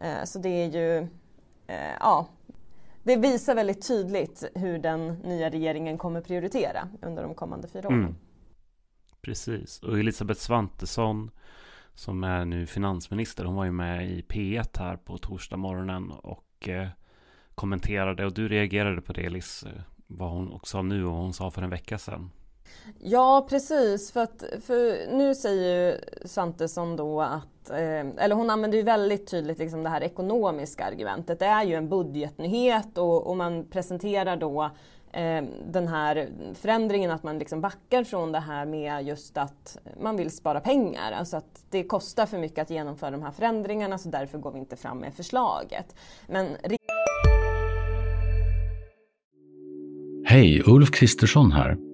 Eh, 0.00 0.24
så 0.24 0.38
det 0.38 0.48
är 0.48 0.68
ju 0.68 1.08
eh, 1.66 1.76
ja, 2.00 2.28
det 3.02 3.16
visar 3.16 3.54
väldigt 3.54 3.88
tydligt 3.88 4.44
hur 4.54 4.78
den 4.78 5.14
nya 5.14 5.50
regeringen 5.50 5.98
kommer 5.98 6.20
prioritera 6.20 6.88
under 7.02 7.22
de 7.22 7.34
kommande 7.34 7.68
fyra 7.68 7.88
åren. 7.88 8.00
Mm. 8.00 8.16
Precis, 9.20 9.82
och 9.82 9.98
Elisabeth 9.98 10.40
Svantesson 10.40 11.30
som 11.94 12.24
är 12.24 12.44
nu 12.44 12.66
finansminister, 12.66 13.44
hon 13.44 13.54
var 13.54 13.64
ju 13.64 13.72
med 13.72 14.10
i 14.10 14.22
P1 14.22 14.78
här 14.78 14.96
på 14.96 15.18
torsdag 15.18 15.56
morgonen 15.56 16.10
och 16.10 16.68
eh, 16.68 16.88
kommenterade 17.54 18.26
och 18.26 18.34
du 18.34 18.48
reagerade 18.48 19.00
på 19.00 19.12
det 19.12 19.24
Elis, 19.26 19.62
eh, 19.62 19.82
vad 20.06 20.30
hon 20.30 20.52
också 20.52 20.70
sa 20.70 20.82
nu 20.82 21.04
och 21.04 21.14
hon 21.14 21.32
sa 21.32 21.50
för 21.50 21.62
en 21.62 21.70
vecka 21.70 21.98
sedan. 21.98 22.30
Ja 22.98 23.46
precis, 23.50 24.12
för, 24.12 24.22
att, 24.22 24.44
för 24.60 25.10
nu 25.16 25.34
säger 25.34 25.92
ju 25.92 25.98
Svantesson 26.28 26.96
då 26.96 27.20
att, 27.20 27.70
eh, 27.70 28.06
eller 28.18 28.34
hon 28.34 28.50
använder 28.50 28.78
ju 28.78 28.84
väldigt 28.84 29.30
tydligt 29.30 29.58
liksom 29.58 29.82
det 29.82 29.88
här 29.88 30.02
ekonomiska 30.02 30.84
argumentet. 30.84 31.38
Det 31.38 31.46
är 31.46 31.64
ju 31.64 31.74
en 31.74 31.88
budgetnyhet 31.88 32.98
och, 32.98 33.26
och 33.26 33.36
man 33.36 33.64
presenterar 33.70 34.36
då 34.36 34.70
eh, 35.12 35.44
den 35.66 35.88
här 35.88 36.28
förändringen 36.54 37.10
att 37.10 37.22
man 37.22 37.38
liksom 37.38 37.60
backar 37.60 38.04
från 38.04 38.32
det 38.32 38.40
här 38.40 38.66
med 38.66 39.06
just 39.06 39.36
att 39.36 39.78
man 40.00 40.16
vill 40.16 40.30
spara 40.30 40.60
pengar. 40.60 41.12
Alltså 41.12 41.36
att 41.36 41.64
det 41.70 41.84
kostar 41.84 42.26
för 42.26 42.38
mycket 42.38 42.58
att 42.58 42.70
genomföra 42.70 43.10
de 43.10 43.22
här 43.22 43.32
förändringarna 43.32 43.98
så 43.98 44.08
därför 44.08 44.38
går 44.38 44.52
vi 44.52 44.58
inte 44.58 44.76
fram 44.76 44.98
med 44.98 45.14
förslaget. 45.14 45.96
Men... 46.26 46.48
Hej, 50.26 50.62
Ulf 50.66 50.90
Kristersson 50.90 51.52
här. 51.52 51.93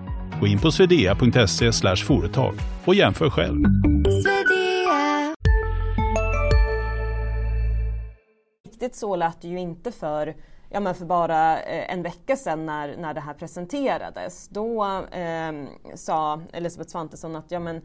Gå 0.41 0.47
in 0.47 0.59
på 0.59 0.71
swedea.se 0.71 1.95
företag 1.95 2.53
och 2.85 2.95
jämför 2.95 3.29
själv. 3.29 3.65
Riktigt 8.65 8.95
så 8.95 9.15
lät 9.15 9.41
det 9.41 9.47
ju 9.47 9.59
inte 9.59 9.91
för 9.91 10.35
ja, 10.69 10.79
men 10.79 10.95
för 10.95 11.05
bara 11.05 11.61
eh, 11.61 11.93
en 11.93 12.03
vecka 12.03 12.35
sedan 12.35 12.65
när, 12.65 12.97
när 12.97 13.13
det 13.13 13.21
här 13.21 13.33
presenterades. 13.33 14.47
Då 14.47 14.85
eh, 15.11 15.51
sa 15.95 16.41
Elisabeth 16.53 16.91
Svantesson 16.91 17.35
att 17.35 17.51
ja, 17.51 17.59
men, 17.59 17.75
Eh, 17.75 17.81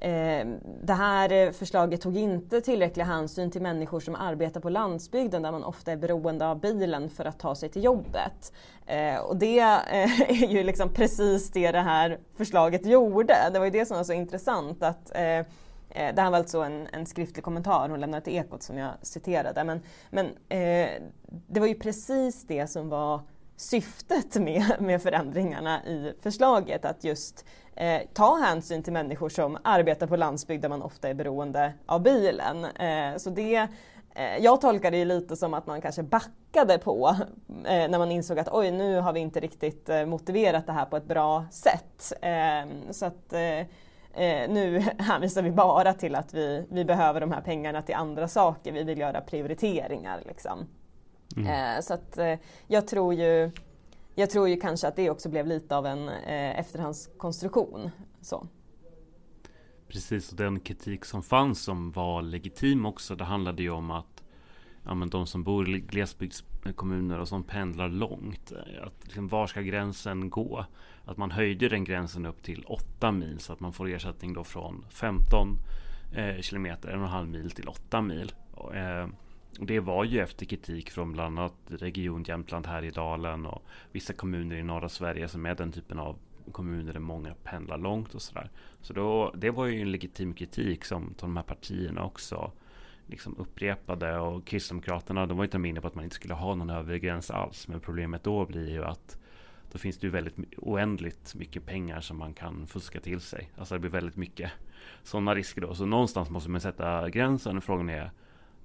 Eh, 0.00 0.46
det 0.82 0.92
här 0.92 1.32
eh, 1.32 1.50
förslaget 1.50 2.00
tog 2.00 2.16
inte 2.16 2.60
tillräcklig 2.60 3.04
hänsyn 3.04 3.50
till 3.50 3.62
människor 3.62 4.00
som 4.00 4.14
arbetar 4.14 4.60
på 4.60 4.70
landsbygden 4.70 5.42
där 5.42 5.52
man 5.52 5.64
ofta 5.64 5.92
är 5.92 5.96
beroende 5.96 6.48
av 6.48 6.60
bilen 6.60 7.10
för 7.10 7.24
att 7.24 7.38
ta 7.38 7.54
sig 7.54 7.68
till 7.68 7.84
jobbet. 7.84 8.52
Eh, 8.86 9.16
och 9.16 9.36
det 9.36 9.58
är 10.28 10.48
ju 10.48 10.62
liksom 10.62 10.94
precis 10.94 11.50
det 11.50 11.72
det 11.72 11.80
här 11.80 12.18
förslaget 12.36 12.86
gjorde. 12.86 13.36
Det 13.52 13.58
var 13.58 13.66
ju 13.66 13.70
det 13.72 13.86
som 13.86 13.96
var 13.96 14.04
så 14.04 14.12
intressant 14.12 14.82
att 14.82 15.12
det 15.92 16.20
här 16.20 16.30
var 16.30 16.38
alltså 16.38 16.60
en, 16.60 16.86
en, 16.92 17.06
skriftlig 17.06 17.44
kommentar 17.44 17.88
hon 17.88 18.00
lämnade 18.00 18.24
till 18.24 18.36
Ekot 18.36 18.62
som 18.62 18.78
jag 18.78 18.90
citerade. 19.02 19.64
Men, 19.64 19.80
men 20.10 20.26
eh, 20.48 20.88
det 21.46 21.60
var 21.60 21.66
ju 21.66 21.74
precis 21.74 22.46
det 22.46 22.66
som 22.66 22.88
var 22.88 23.20
syftet 23.58 24.36
med, 24.36 24.64
med 24.80 25.02
förändringarna 25.02 25.84
i 25.84 26.12
förslaget. 26.22 26.84
Att 26.84 27.04
just 27.04 27.44
eh, 27.76 28.02
ta 28.12 28.36
hänsyn 28.36 28.82
till 28.82 28.92
människor 28.92 29.28
som 29.28 29.58
arbetar 29.64 30.06
på 30.06 30.16
landsbygd 30.16 30.62
där 30.62 30.68
man 30.68 30.82
ofta 30.82 31.08
är 31.08 31.14
beroende 31.14 31.72
av 31.86 32.02
bilen. 32.02 32.64
Eh, 32.64 33.16
så 33.16 33.30
det, 33.30 33.56
eh, 34.14 34.36
jag 34.40 34.60
tolkar 34.60 34.90
det 34.90 35.04
lite 35.04 35.36
som 35.36 35.54
att 35.54 35.66
man 35.66 35.80
kanske 35.80 36.02
backade 36.02 36.78
på 36.78 37.16
eh, 37.48 37.90
när 37.90 37.98
man 37.98 38.10
insåg 38.10 38.38
att 38.38 38.48
oj 38.52 38.70
nu 38.70 39.00
har 39.00 39.12
vi 39.12 39.20
inte 39.20 39.40
riktigt 39.40 39.88
eh, 39.88 40.06
motiverat 40.06 40.66
det 40.66 40.72
här 40.72 40.86
på 40.86 40.96
ett 40.96 41.08
bra 41.08 41.46
sätt. 41.50 42.12
Eh, 42.20 42.90
så 42.90 43.06
att 43.06 43.32
eh, 43.32 43.58
eh, 44.24 44.50
nu 44.50 44.78
hänvisar 44.98 45.42
vi 45.42 45.50
bara 45.50 45.94
till 45.94 46.14
att 46.14 46.34
vi, 46.34 46.66
vi 46.70 46.84
behöver 46.84 47.20
de 47.20 47.32
här 47.32 47.40
pengarna 47.40 47.82
till 47.82 47.94
andra 47.94 48.28
saker, 48.28 48.72
vi 48.72 48.82
vill 48.84 48.98
göra 48.98 49.20
prioriteringar. 49.20 50.22
Liksom. 50.26 50.66
Mm. 51.46 51.82
så 51.82 51.94
att 51.94 52.18
jag 52.66 52.88
tror 52.88 53.14
ju 53.14 53.50
jag 54.18 54.30
tror 54.30 54.48
ju 54.48 54.60
kanske 54.60 54.88
att 54.88 54.96
det 54.96 55.10
också 55.10 55.28
blev 55.28 55.46
lite 55.46 55.76
av 55.76 55.86
en 55.86 56.08
eh, 56.08 56.58
efterhandskonstruktion. 56.58 57.90
Så. 58.20 58.46
Precis, 59.88 60.30
och 60.30 60.36
den 60.36 60.60
kritik 60.60 61.04
som 61.04 61.22
fanns 61.22 61.62
som 61.62 61.92
var 61.92 62.22
legitim 62.22 62.86
också, 62.86 63.16
det 63.16 63.24
handlade 63.24 63.62
ju 63.62 63.70
om 63.70 63.90
att 63.90 64.22
ja, 64.84 64.94
men 64.94 65.10
de 65.10 65.26
som 65.26 65.44
bor 65.44 65.68
i 65.68 65.80
glesbygdskommuner 65.80 67.18
och 67.18 67.28
som 67.28 67.42
pendlar 67.42 67.88
långt. 67.88 68.52
Att, 68.82 69.04
liksom, 69.04 69.28
var 69.28 69.46
ska 69.46 69.60
gränsen 69.60 70.30
gå? 70.30 70.64
Att 71.04 71.16
man 71.16 71.30
höjde 71.30 71.68
den 71.68 71.84
gränsen 71.84 72.26
upp 72.26 72.42
till 72.42 72.64
8 72.64 73.12
mil 73.12 73.38
så 73.38 73.52
att 73.52 73.60
man 73.60 73.72
får 73.72 73.88
ersättning 73.88 74.32
då 74.32 74.44
från 74.44 74.84
15 74.90 75.58
eh, 76.14 76.40
kilometer, 76.40 76.88
en 76.88 76.98
och 76.98 77.06
en 77.06 77.12
halv 77.12 77.28
mil 77.28 77.50
till 77.50 77.68
8 77.68 78.02
mil. 78.02 78.32
Eh, 78.74 79.06
det 79.60 79.80
var 79.80 80.04
ju 80.04 80.20
efter 80.20 80.46
kritik 80.46 80.90
från 80.90 81.12
bland 81.12 81.38
annat 81.38 81.54
Region 81.66 82.22
Jämtland 82.22 82.66
här 82.66 82.84
i 82.84 82.90
Dalen 82.90 83.46
och 83.46 83.62
vissa 83.92 84.12
kommuner 84.12 84.56
i 84.56 84.62
norra 84.62 84.88
Sverige 84.88 85.28
som 85.28 85.46
är 85.46 85.54
den 85.54 85.72
typen 85.72 85.98
av 85.98 86.16
kommuner 86.52 86.92
där 86.92 87.00
många 87.00 87.34
pendlar 87.44 87.78
långt 87.78 88.14
och 88.14 88.22
sådär. 88.22 88.50
Så 88.80 88.92
då, 88.92 89.32
det 89.36 89.50
var 89.50 89.66
ju 89.66 89.80
en 89.80 89.92
legitim 89.92 90.34
kritik 90.34 90.84
som 90.84 91.14
de 91.20 91.36
här 91.36 91.42
partierna 91.42 92.04
också 92.04 92.52
liksom 93.06 93.36
upprepade 93.38 94.18
och 94.18 94.46
Kristdemokraterna 94.46 95.26
de 95.26 95.36
var 95.36 95.44
inte 95.44 95.56
inne 95.56 95.80
på 95.80 95.86
att 95.86 95.94
man 95.94 96.04
inte 96.04 96.16
skulle 96.16 96.34
ha 96.34 96.54
någon 96.54 96.70
övre 96.70 96.98
gräns 96.98 97.30
alls. 97.30 97.68
Men 97.68 97.80
problemet 97.80 98.24
då 98.24 98.46
blir 98.46 98.70
ju 98.70 98.84
att 98.84 99.18
då 99.72 99.78
finns 99.78 99.98
det 99.98 100.06
ju 100.06 100.10
väldigt 100.10 100.36
oändligt 100.56 101.34
mycket 101.34 101.66
pengar 101.66 102.00
som 102.00 102.18
man 102.18 102.34
kan 102.34 102.66
fuska 102.66 103.00
till 103.00 103.20
sig. 103.20 103.50
Alltså 103.58 103.74
det 103.74 103.78
blir 103.78 103.90
väldigt 103.90 104.16
mycket 104.16 104.50
sådana 105.02 105.34
risker 105.34 105.60
då. 105.60 105.74
Så 105.74 105.86
någonstans 105.86 106.30
måste 106.30 106.50
man 106.50 106.60
sätta 106.60 107.10
gränsen 107.10 107.56
och 107.56 107.64
frågan 107.64 107.88
är 107.88 108.10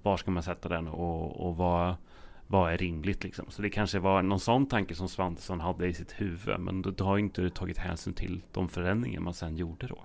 var 0.04 0.18
ska 0.18 0.32
man 0.32 0.44
sätta 0.44 0.70
den 0.70 0.88
och, 0.88 1.48
och 1.48 1.58
vad, 1.58 1.96
vad 2.48 2.74
är 2.74 2.78
rimligt 2.78 3.24
liksom. 3.24 3.46
Så 3.50 3.62
det 3.62 3.70
kanske 3.70 4.00
var 4.00 4.22
någon 4.22 4.40
sån 4.40 4.66
tanke 4.66 4.96
som 4.96 5.10
Svantesson 5.10 5.60
hade 5.60 5.88
i 5.88 5.94
sitt 5.94 6.12
huvud. 6.12 6.60
Men 6.60 6.82
då 6.82 7.06
har 7.06 7.18
inte 7.18 7.50
tagit 7.50 7.78
hänsyn 7.78 8.14
till 8.14 8.42
de 8.52 8.70
förändringar 8.70 9.20
man 9.20 9.34
sen 9.34 9.58
gjorde 9.58 9.88
då. 9.88 9.98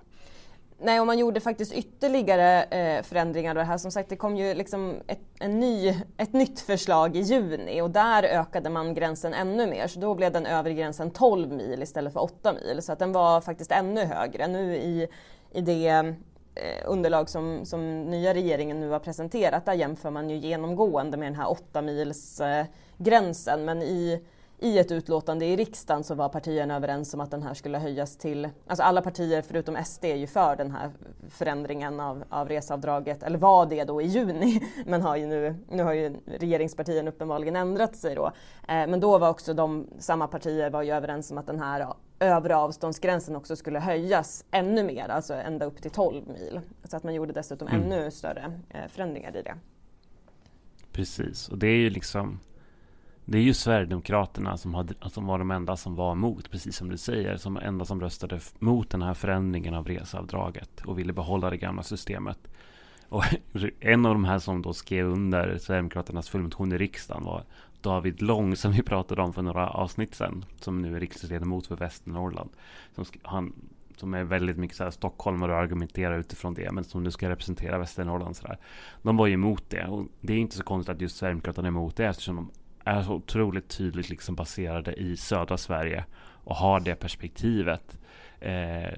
Nej, 0.81 0.99
och 0.99 1.07
man 1.07 1.19
gjorde 1.19 1.39
faktiskt 1.39 1.73
ytterligare 1.73 2.63
eh, 2.63 3.03
förändringar. 3.03 3.55
Det 3.55 3.63
här 3.63 3.77
som 3.77 3.91
sagt, 3.91 4.09
det 4.09 4.15
kom 4.15 4.37
ju 4.37 4.53
liksom 4.53 4.95
ett, 5.07 5.19
en 5.39 5.59
ny, 5.59 5.95
ett 6.17 6.33
nytt 6.33 6.59
förslag 6.59 7.15
i 7.15 7.19
juni 7.19 7.81
och 7.81 7.89
där 7.89 8.23
ökade 8.23 8.69
man 8.69 8.93
gränsen 8.93 9.33
ännu 9.33 9.67
mer. 9.67 9.87
Så 9.87 9.99
då 9.99 10.15
blev 10.15 10.31
den 10.31 10.45
övre 10.45 10.73
gränsen 10.73 11.11
12 11.11 11.51
mil 11.51 11.83
istället 11.83 12.13
för 12.13 12.23
8 12.23 12.53
mil. 12.53 12.81
Så 12.81 12.91
att 12.91 12.99
den 12.99 13.11
var 13.11 13.41
faktiskt 13.41 13.71
ännu 13.71 14.05
högre. 14.05 14.47
Nu 14.47 14.75
i, 14.75 15.07
i 15.51 15.61
det 15.61 16.15
Eh, 16.61 16.83
underlag 16.85 17.29
som, 17.29 17.65
som 17.65 18.01
nya 18.01 18.33
regeringen 18.33 18.79
nu 18.79 18.89
har 18.89 18.99
presenterat, 18.99 19.65
där 19.65 19.73
jämför 19.73 20.09
man 20.09 20.29
ju 20.29 20.37
genomgående 20.37 21.17
med 21.17 21.27
den 21.27 21.35
här 21.35 21.51
8 21.51 21.81
mils 21.81 22.41
eh, 22.41 22.65
gränsen. 22.97 23.65
Men 23.65 23.81
i 23.81 24.21
i 24.61 24.79
ett 24.79 24.91
utlåtande 24.91 25.45
i 25.45 25.55
riksdagen 25.55 26.03
så 26.03 26.15
var 26.15 26.29
partierna 26.29 26.75
överens 26.75 27.13
om 27.13 27.21
att 27.21 27.31
den 27.31 27.43
här 27.43 27.53
skulle 27.53 27.77
höjas 27.77 28.17
till, 28.17 28.49
alltså 28.67 28.83
alla 28.83 29.01
partier 29.01 29.41
förutom 29.41 29.77
SD 29.85 30.05
är 30.05 30.15
ju 30.15 30.27
för 30.27 30.55
den 30.55 30.71
här 30.71 30.91
förändringen 31.29 31.99
av, 31.99 32.23
av 32.29 32.49
reseavdraget, 32.49 33.23
eller 33.23 33.37
var 33.37 33.65
det 33.65 33.83
då 33.83 34.01
i 34.01 34.05
juni, 34.05 34.61
men 34.85 35.01
har 35.01 35.15
ju 35.15 35.27
nu, 35.27 35.55
nu 35.69 35.83
har 35.83 35.93
ju 35.93 36.15
regeringspartierna 36.25 37.09
uppenbarligen 37.09 37.55
ändrat 37.55 37.95
sig 37.95 38.15
då. 38.15 38.25
Eh, 38.67 38.87
men 38.87 38.99
då 38.99 39.17
var 39.17 39.29
också 39.29 39.53
de, 39.53 39.87
samma 39.99 40.27
partier 40.27 40.69
var 40.69 40.81
ju 40.81 40.91
överens 40.91 41.31
om 41.31 41.37
att 41.37 41.47
den 41.47 41.59
här 41.59 41.93
övre 42.19 42.55
avståndsgränsen 42.55 43.35
också 43.35 43.55
skulle 43.55 43.79
höjas 43.79 44.45
ännu 44.51 44.83
mer, 44.83 45.09
alltså 45.09 45.33
ända 45.33 45.65
upp 45.65 45.81
till 45.81 45.91
12 45.91 46.27
mil. 46.27 46.61
Så 46.83 46.97
att 46.97 47.03
man 47.03 47.13
gjorde 47.13 47.33
dessutom 47.33 47.67
mm. 47.67 47.81
ännu 47.81 48.11
större 48.11 48.59
eh, 48.69 48.87
förändringar 48.87 49.37
i 49.37 49.41
det. 49.41 49.55
Precis, 50.91 51.49
och 51.49 51.57
det 51.57 51.67
är 51.67 51.77
ju 51.77 51.89
liksom 51.89 52.39
det 53.31 53.37
är 53.37 53.41
ju 53.41 53.53
Sverigedemokraterna 53.53 54.57
som, 54.57 54.73
hade, 54.73 54.93
som 55.09 55.25
var 55.25 55.39
de 55.39 55.51
enda 55.51 55.77
som 55.77 55.95
var 55.95 56.11
emot, 56.11 56.51
precis 56.51 56.75
som 56.75 56.89
du 56.89 56.97
säger, 56.97 57.37
som 57.37 57.57
enda 57.57 57.85
som 57.85 58.01
röstade 58.01 58.39
mot 58.59 58.89
den 58.89 59.01
här 59.01 59.13
förändringen 59.13 59.73
av 59.73 59.87
reseavdraget 59.87 60.81
och 60.85 60.99
ville 60.99 61.13
behålla 61.13 61.49
det 61.49 61.57
gamla 61.57 61.83
systemet. 61.83 62.39
Och 63.09 63.23
en 63.79 64.05
av 64.05 64.13
de 64.13 64.25
här 64.25 64.39
som 64.39 64.61
då 64.61 64.73
skrev 64.73 65.05
under 65.05 65.57
Sverigedemokraternas 65.57 66.29
fullmotion 66.29 66.71
i 66.71 66.77
riksdagen 66.77 67.23
var 67.23 67.43
David 67.81 68.21
Lång 68.21 68.55
som 68.55 68.71
vi 68.71 68.83
pratade 68.83 69.21
om 69.21 69.33
för 69.33 69.41
några 69.41 69.69
avsnitt 69.69 70.15
sedan, 70.15 70.45
som 70.59 70.81
nu 70.81 70.95
är 70.95 70.99
riksdagsledamot 70.99 71.67
för 71.67 71.75
Västernorrland. 71.75 72.49
Som, 72.95 73.05
han, 73.21 73.53
som 73.97 74.13
är 74.13 74.23
väldigt 74.23 74.57
mycket 74.57 74.77
så 74.77 74.83
här 74.83 74.91
stockholmare 74.91 75.51
och 75.51 75.57
argumenterar 75.57 76.19
utifrån 76.19 76.53
det, 76.53 76.71
men 76.71 76.83
som 76.83 77.03
nu 77.03 77.11
ska 77.11 77.29
representera 77.29 77.77
Västernorrland. 77.77 78.35
Så 78.35 78.47
där. 78.47 78.57
De 79.01 79.17
var 79.17 79.27
ju 79.27 79.33
emot 79.33 79.63
det 79.69 79.87
och 79.87 80.05
det 80.21 80.33
är 80.33 80.37
inte 80.37 80.55
så 80.55 80.63
konstigt 80.63 80.95
att 80.95 81.01
just 81.01 81.17
Sverigedemokraterna 81.17 81.67
är 81.67 81.71
emot 81.71 81.95
det 81.95 82.05
eftersom 82.05 82.35
de 82.35 82.51
är 82.83 83.03
så 83.03 83.13
otroligt 83.13 83.69
tydligt 83.69 84.09
liksom 84.09 84.35
baserade 84.35 84.93
i 84.93 85.17
södra 85.17 85.57
Sverige 85.57 86.05
och 86.43 86.55
har 86.55 86.79
det 86.79 86.95
perspektivet. 86.95 87.99
Eh, 88.39 88.97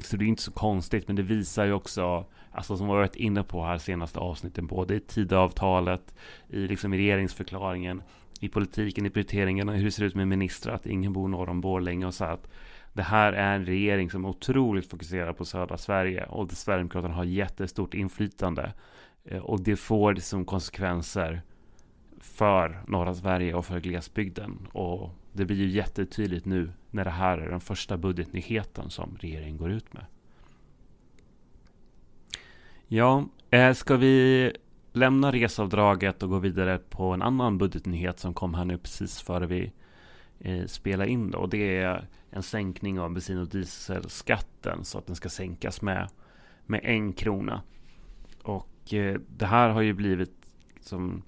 så 0.00 0.16
det 0.16 0.24
är 0.24 0.28
inte 0.28 0.42
så 0.42 0.52
konstigt, 0.52 1.06
men 1.06 1.16
det 1.16 1.22
visar 1.22 1.64
ju 1.64 1.72
också, 1.72 2.24
alltså 2.50 2.76
som 2.76 2.86
vi 2.86 2.92
varit 2.92 3.16
inne 3.16 3.42
på 3.42 3.64
här 3.64 3.78
senaste 3.78 4.18
avsnitten, 4.18 4.66
både 4.66 4.94
i 4.94 5.00
Tidöavtalet, 5.00 6.14
i, 6.48 6.58
liksom 6.58 6.94
i 6.94 6.98
regeringsförklaringen, 6.98 8.02
i 8.40 8.48
politiken, 8.48 9.06
i 9.06 9.10
prioriteringarna, 9.10 9.72
hur 9.72 9.84
det 9.84 9.90
ser 9.90 10.04
ut 10.04 10.14
med 10.14 10.28
ministrar, 10.28 10.74
att 10.74 10.86
ingen 10.86 11.12
bor 11.12 11.28
norr 11.28 11.48
om 11.48 11.60
Borlänge 11.60 12.06
och 12.06 12.14
så 12.14 12.24
att 12.24 12.48
det 12.92 13.02
här 13.02 13.32
är 13.32 13.54
en 13.54 13.66
regering 13.66 14.10
som 14.10 14.24
är 14.24 14.28
otroligt 14.28 14.90
fokuserar 14.90 15.32
på 15.32 15.44
södra 15.44 15.78
Sverige 15.78 16.24
och 16.24 16.46
där 16.46 16.54
Sverigedemokraterna 16.54 17.14
har 17.14 17.24
jättestort 17.24 17.94
inflytande. 17.94 18.72
Eh, 19.24 19.38
och 19.38 19.60
det 19.60 19.76
får 19.76 20.14
som 20.14 20.44
konsekvenser 20.44 21.42
för 22.20 22.82
norra 22.86 23.14
Sverige 23.14 23.54
och 23.54 23.66
för 23.66 23.80
glesbygden. 23.80 24.68
Och 24.72 25.10
det 25.32 25.44
blir 25.44 25.56
ju 25.56 25.68
jättetydligt 25.68 26.46
nu 26.46 26.72
när 26.90 27.04
det 27.04 27.10
här 27.10 27.38
är 27.38 27.50
den 27.50 27.60
första 27.60 27.96
budgetnyheten 27.96 28.90
som 28.90 29.16
regeringen 29.20 29.56
går 29.56 29.70
ut 29.70 29.92
med. 29.92 30.04
Ja, 32.92 33.24
eh, 33.50 33.72
ska 33.72 33.96
vi 33.96 34.52
lämna 34.92 35.32
resavdraget 35.32 36.22
och 36.22 36.28
gå 36.28 36.38
vidare 36.38 36.78
på 36.78 37.04
en 37.04 37.22
annan 37.22 37.58
budgetnyhet 37.58 38.18
som 38.18 38.34
kom 38.34 38.54
här 38.54 38.64
nu 38.64 38.78
precis 38.78 39.20
före 39.20 39.46
vi 39.46 39.72
eh, 40.40 40.66
spelar 40.66 41.06
in 41.06 41.30
då. 41.30 41.46
Det 41.46 41.78
är 41.78 42.08
en 42.30 42.42
sänkning 42.42 43.00
av 43.00 43.12
bensin 43.12 43.38
och 43.38 43.48
dieselskatten 43.48 44.84
så 44.84 44.98
att 44.98 45.06
den 45.06 45.16
ska 45.16 45.28
sänkas 45.28 45.82
med, 45.82 46.08
med 46.66 46.80
en 46.84 47.12
krona. 47.12 47.62
Och 48.42 48.94
eh, 48.94 49.20
det 49.28 49.46
här 49.46 49.68
har 49.68 49.80
ju 49.80 49.92
blivit 49.92 50.34
som 50.80 51.22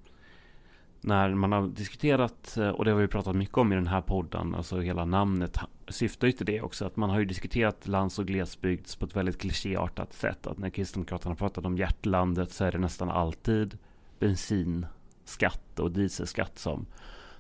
när 1.05 1.35
man 1.35 1.53
har 1.53 1.69
diskuterat, 1.69 2.57
eh, 2.57 2.69
och 2.69 2.85
det 2.85 2.91
har 2.91 2.99
vi 2.99 3.09
pratat 3.09 3.37
mycket 3.37 3.59
om 3.59 3.73
i 3.73 3.75
den 3.75 3.87
här 3.87 4.01
podden, 4.01 4.55
alltså 4.55 4.81
hela 4.81 5.05
namnet 5.05 5.59
syftar 5.89 6.27
ju 6.27 6.33
till 6.33 6.47
det 6.47 6.61
också, 6.61 6.85
att 6.85 6.97
man 6.97 7.11
har 7.11 7.19
ju 7.19 7.25
diskuterat 7.25 7.89
lands 7.89 8.19
och 8.19 8.27
glesbygd 8.27 8.99
på 8.99 9.05
ett 9.05 9.17
väldigt 9.17 9.39
klichéartat 9.39 10.13
sätt. 10.13 10.47
Att 10.47 10.59
när 10.59 10.71
Kristdemokraterna 10.71 11.35
pratat 11.35 11.65
om 11.65 11.77
hjärtlandet 11.77 12.53
så 12.53 12.65
är 12.65 12.73
det 12.73 12.79
nästan 12.79 13.11
alltid 13.11 13.79
bensinskatt 14.19 15.79
och 15.79 15.91
dieselskatt 15.91 16.59
som, 16.59 16.87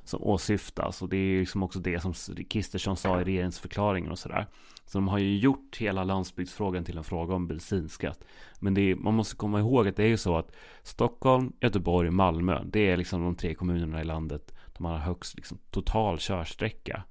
som 0.05 0.23
åsyftas. 0.23 1.03
Och 1.03 1.09
det 1.09 1.17
är 1.17 1.41
liksom 1.41 1.63
också 1.63 1.79
det 1.79 2.01
som 2.01 2.15
Kristersson 2.51 2.97
sa 2.97 3.21
i 3.21 3.25
regeringsförklaringen 3.25 4.11
och 4.11 4.19
sådär. 4.19 4.47
Så 4.87 4.99
de 4.99 5.09
har 5.09 5.19
ju 5.19 5.39
gjort 5.39 5.77
hela 5.77 6.05
landsbygdsfrågan 6.05 6.85
till 6.85 6.99
en 6.99 7.05
fråga 7.05 7.35
om 7.35 7.49
bensinskatt. 7.49 8.25
Men 8.61 8.77
är, 8.77 8.95
man 8.95 9.15
måste 9.15 9.37
komma 9.37 9.61
ihåg 9.61 9.89
att 9.89 9.97
det 9.97 10.03
är 10.03 10.09
ju 10.09 10.17
så 10.17 10.37
att 10.37 10.53
Stockholm, 10.83 11.53
Göteborg 11.61 12.11
Malmö, 12.11 12.63
det 12.65 12.91
är 12.91 12.97
liksom 12.97 13.25
de 13.25 13.35
tre 13.35 13.55
kommunerna 13.55 14.01
i 14.01 14.05
landet 14.05 14.49
där 14.49 14.83
man 14.83 14.93
har 14.93 14.99
högst 14.99 15.37
liksom, 15.37 15.59
total 15.71 16.19
körsträcka. 16.19 17.03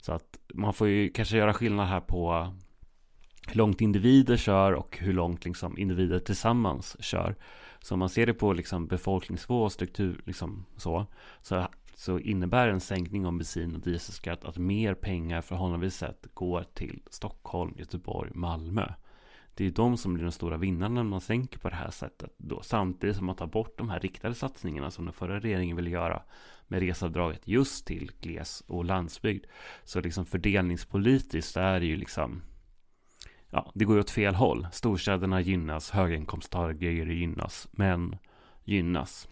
Så 0.00 0.12
att 0.12 0.38
man 0.54 0.74
får 0.74 0.88
ju 0.88 1.08
kanske 1.08 1.36
göra 1.36 1.54
skillnad 1.54 1.88
här 1.88 2.00
på 2.00 2.52
hur 3.46 3.54
långt 3.54 3.80
individer 3.80 4.36
kör 4.36 4.72
och 4.72 4.98
hur 4.98 5.12
långt 5.12 5.44
liksom, 5.44 5.78
individer 5.78 6.18
tillsammans 6.18 6.96
kör. 7.00 7.36
Så 7.80 7.94
om 7.94 7.98
man 7.98 8.08
ser 8.08 8.26
det 8.26 8.34
på 8.34 8.52
liksom, 8.52 8.86
befolkningsnivå 8.86 9.62
och 9.62 9.72
struktur, 9.72 10.20
liksom, 10.24 10.64
så, 10.76 11.06
så 11.42 11.68
så 12.02 12.18
innebär 12.18 12.68
en 12.68 12.80
sänkning 12.80 13.26
av 13.26 13.32
bensin 13.32 13.74
och 13.74 13.80
dieselskatt 13.80 14.44
att 14.44 14.58
mer 14.58 14.94
pengar 14.94 15.42
förhållandevis 15.42 15.94
sett 15.94 16.26
går 16.34 16.64
till 16.74 17.02
Stockholm, 17.10 17.74
Göteborg, 17.78 18.30
Malmö. 18.34 18.92
Det 19.54 19.66
är 19.66 19.70
de 19.70 19.96
som 19.96 20.14
blir 20.14 20.24
de 20.24 20.32
stora 20.32 20.56
vinnarna 20.56 20.94
när 20.94 21.10
man 21.10 21.20
sänker 21.20 21.58
på 21.58 21.68
det 21.68 21.74
här 21.74 21.90
sättet. 21.90 22.34
Då, 22.36 22.62
samtidigt 22.62 23.16
som 23.16 23.26
man 23.26 23.36
tar 23.36 23.46
bort 23.46 23.78
de 23.78 23.90
här 23.90 24.00
riktade 24.00 24.34
satsningarna 24.34 24.90
som 24.90 25.04
den 25.04 25.14
förra 25.14 25.40
regeringen 25.40 25.76
ville 25.76 25.90
göra 25.90 26.22
med 26.68 26.80
resavdraget 26.80 27.48
just 27.48 27.86
till 27.86 28.10
gles 28.20 28.62
och 28.66 28.84
landsbygd. 28.84 29.44
Så 29.84 30.00
liksom 30.00 30.26
fördelningspolitiskt 30.26 31.56
är 31.56 31.80
det 31.80 31.86
ju 31.86 31.96
liksom 31.96 32.42
Ja, 33.50 33.70
det 33.74 33.84
går 33.84 33.96
ju 33.96 34.00
åt 34.00 34.10
fel 34.10 34.34
håll. 34.34 34.66
Storstäderna 34.72 35.40
gynnas, 35.40 35.90
höginkomsttagare 35.90 37.14
gynnas, 37.14 37.68
men 37.72 38.16
gynnas. 38.64 39.28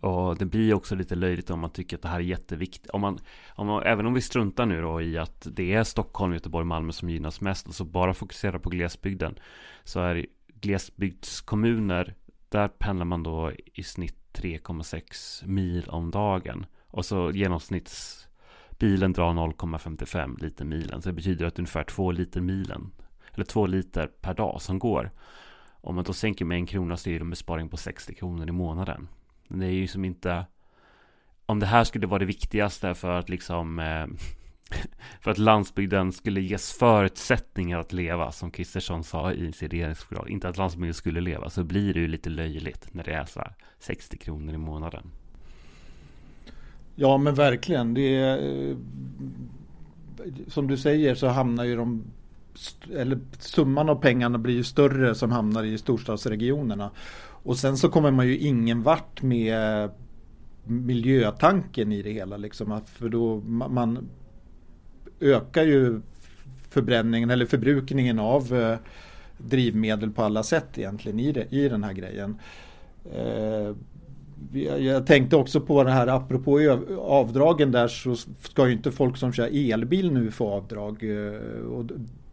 Och 0.00 0.38
det 0.38 0.44
blir 0.44 0.74
också 0.74 0.94
lite 0.94 1.14
löjligt 1.14 1.50
om 1.50 1.60
man 1.60 1.70
tycker 1.70 1.96
att 1.96 2.02
det 2.02 2.08
här 2.08 2.16
är 2.16 2.20
jätteviktigt. 2.20 2.90
Om 2.90 3.00
man, 3.00 3.18
om 3.48 3.66
man, 3.66 3.82
även 3.82 4.06
om 4.06 4.14
vi 4.14 4.20
struntar 4.20 4.66
nu 4.66 4.82
då 4.82 5.02
i 5.02 5.18
att 5.18 5.46
det 5.50 5.72
är 5.72 5.84
Stockholm, 5.84 6.32
Göteborg, 6.32 6.66
Malmö 6.66 6.92
som 6.92 7.10
gynnas 7.10 7.40
mest 7.40 7.68
och 7.68 7.74
så 7.74 7.84
bara 7.84 8.14
fokuserar 8.14 8.58
på 8.58 8.70
glesbygden. 8.70 9.38
Så 9.84 10.00
är 10.00 10.26
glesbygdskommuner, 10.60 12.14
där 12.48 12.68
pendlar 12.68 13.04
man 13.04 13.22
då 13.22 13.52
i 13.74 13.82
snitt 13.82 14.16
3,6 14.32 15.46
mil 15.46 15.88
om 15.88 16.10
dagen. 16.10 16.66
Och 16.86 17.04
så 17.04 17.30
genomsnittsbilen 17.30 19.12
drar 19.12 19.32
0,55 19.32 20.40
liter 20.42 20.64
milen. 20.64 21.02
Så 21.02 21.08
det 21.08 21.12
betyder 21.12 21.46
att 21.46 21.58
ungefär 21.58 21.84
2 21.84 22.10
liter 22.10 22.40
milen, 22.40 22.92
eller 23.34 23.44
2 23.44 23.66
liter 23.66 24.06
per 24.06 24.34
dag 24.34 24.62
som 24.62 24.78
går. 24.78 25.10
Om 25.80 25.94
man 25.94 26.04
då 26.04 26.12
sänker 26.12 26.44
med 26.44 26.56
en 26.56 26.66
krona 26.66 26.96
så 26.96 27.10
är 27.10 27.14
det 27.14 27.20
en 27.20 27.30
besparing 27.30 27.68
på 27.68 27.76
60 27.76 28.14
kronor 28.14 28.48
i 28.48 28.52
månaden. 28.52 29.08
Det 29.48 29.66
är 29.66 29.70
ju 29.70 29.86
som 29.86 30.04
inte 30.04 30.44
om 31.46 31.60
det 31.60 31.66
här 31.66 31.84
skulle 31.84 32.06
vara 32.06 32.18
det 32.18 32.24
viktigaste 32.24 32.94
för 32.94 33.18
att 33.18 33.28
liksom 33.28 33.78
eh, 33.78 34.06
för 35.20 35.30
att 35.30 35.38
landsbygden 35.38 36.12
skulle 36.12 36.40
ges 36.40 36.72
förutsättningar 36.72 37.78
att 37.78 37.92
leva, 37.92 38.32
som 38.32 38.50
Kristersson 38.50 39.04
sa 39.04 39.32
i 39.32 39.52
sin 39.52 39.68
regeringsförklaring, 39.68 40.34
inte 40.34 40.48
att 40.48 40.56
landsbygden 40.56 40.94
skulle 40.94 41.20
leva, 41.20 41.50
så 41.50 41.64
blir 41.64 41.94
det 41.94 42.00
ju 42.00 42.08
lite 42.08 42.30
löjligt 42.30 42.94
när 42.94 43.04
det 43.04 43.12
är 43.12 43.24
så 43.24 43.40
här 43.40 43.54
60 43.78 44.18
kronor 44.18 44.54
i 44.54 44.58
månaden. 44.58 45.10
Ja, 46.96 47.18
men 47.18 47.34
verkligen. 47.34 47.94
Det 47.94 48.16
är, 48.16 48.68
eh, 48.70 48.76
som 50.48 50.66
du 50.66 50.76
säger 50.76 51.14
så 51.14 51.28
hamnar 51.28 51.64
ju 51.64 51.76
de 51.76 52.04
eller 52.92 53.18
summan 53.38 53.88
av 53.88 53.94
pengarna 53.94 54.38
blir 54.38 54.54
ju 54.54 54.64
större 54.64 55.14
som 55.14 55.32
hamnar 55.32 55.64
i 55.64 55.78
storstadsregionerna. 55.78 56.90
Och 57.44 57.56
sen 57.56 57.76
så 57.76 57.88
kommer 57.88 58.10
man 58.10 58.26
ju 58.26 58.38
ingen 58.38 58.82
vart 58.82 59.22
med 59.22 59.90
miljötanken 60.64 61.92
i 61.92 62.02
det 62.02 62.10
hela. 62.10 62.36
Liksom, 62.36 62.80
för 62.86 63.08
då 63.08 63.40
man 63.68 64.08
ökar 65.20 65.62
ju 65.62 66.00
förbränningen 66.70 67.30
eller 67.30 67.46
förbrukningen 67.46 68.18
av 68.18 68.54
eh, 68.54 68.78
drivmedel 69.38 70.10
på 70.10 70.22
alla 70.22 70.42
sätt 70.42 70.78
egentligen 70.78 71.20
i, 71.20 71.32
det, 71.32 71.46
i 71.50 71.68
den 71.68 71.84
här 71.84 71.92
grejen. 71.92 72.38
Eh, 73.14 73.74
jag 74.78 75.06
tänkte 75.06 75.36
också 75.36 75.60
på 75.60 75.84
det 75.84 75.90
här 75.90 76.06
apropå 76.06 76.78
avdragen 76.98 77.72
där 77.72 77.88
så 77.88 78.16
ska 78.42 78.66
ju 78.66 78.72
inte 78.72 78.90
folk 78.90 79.16
som 79.16 79.32
kör 79.32 79.72
elbil 79.72 80.12
nu 80.12 80.30
få 80.30 80.48
avdrag. 80.48 81.02
Eh, 81.02 81.60
och 81.60 81.84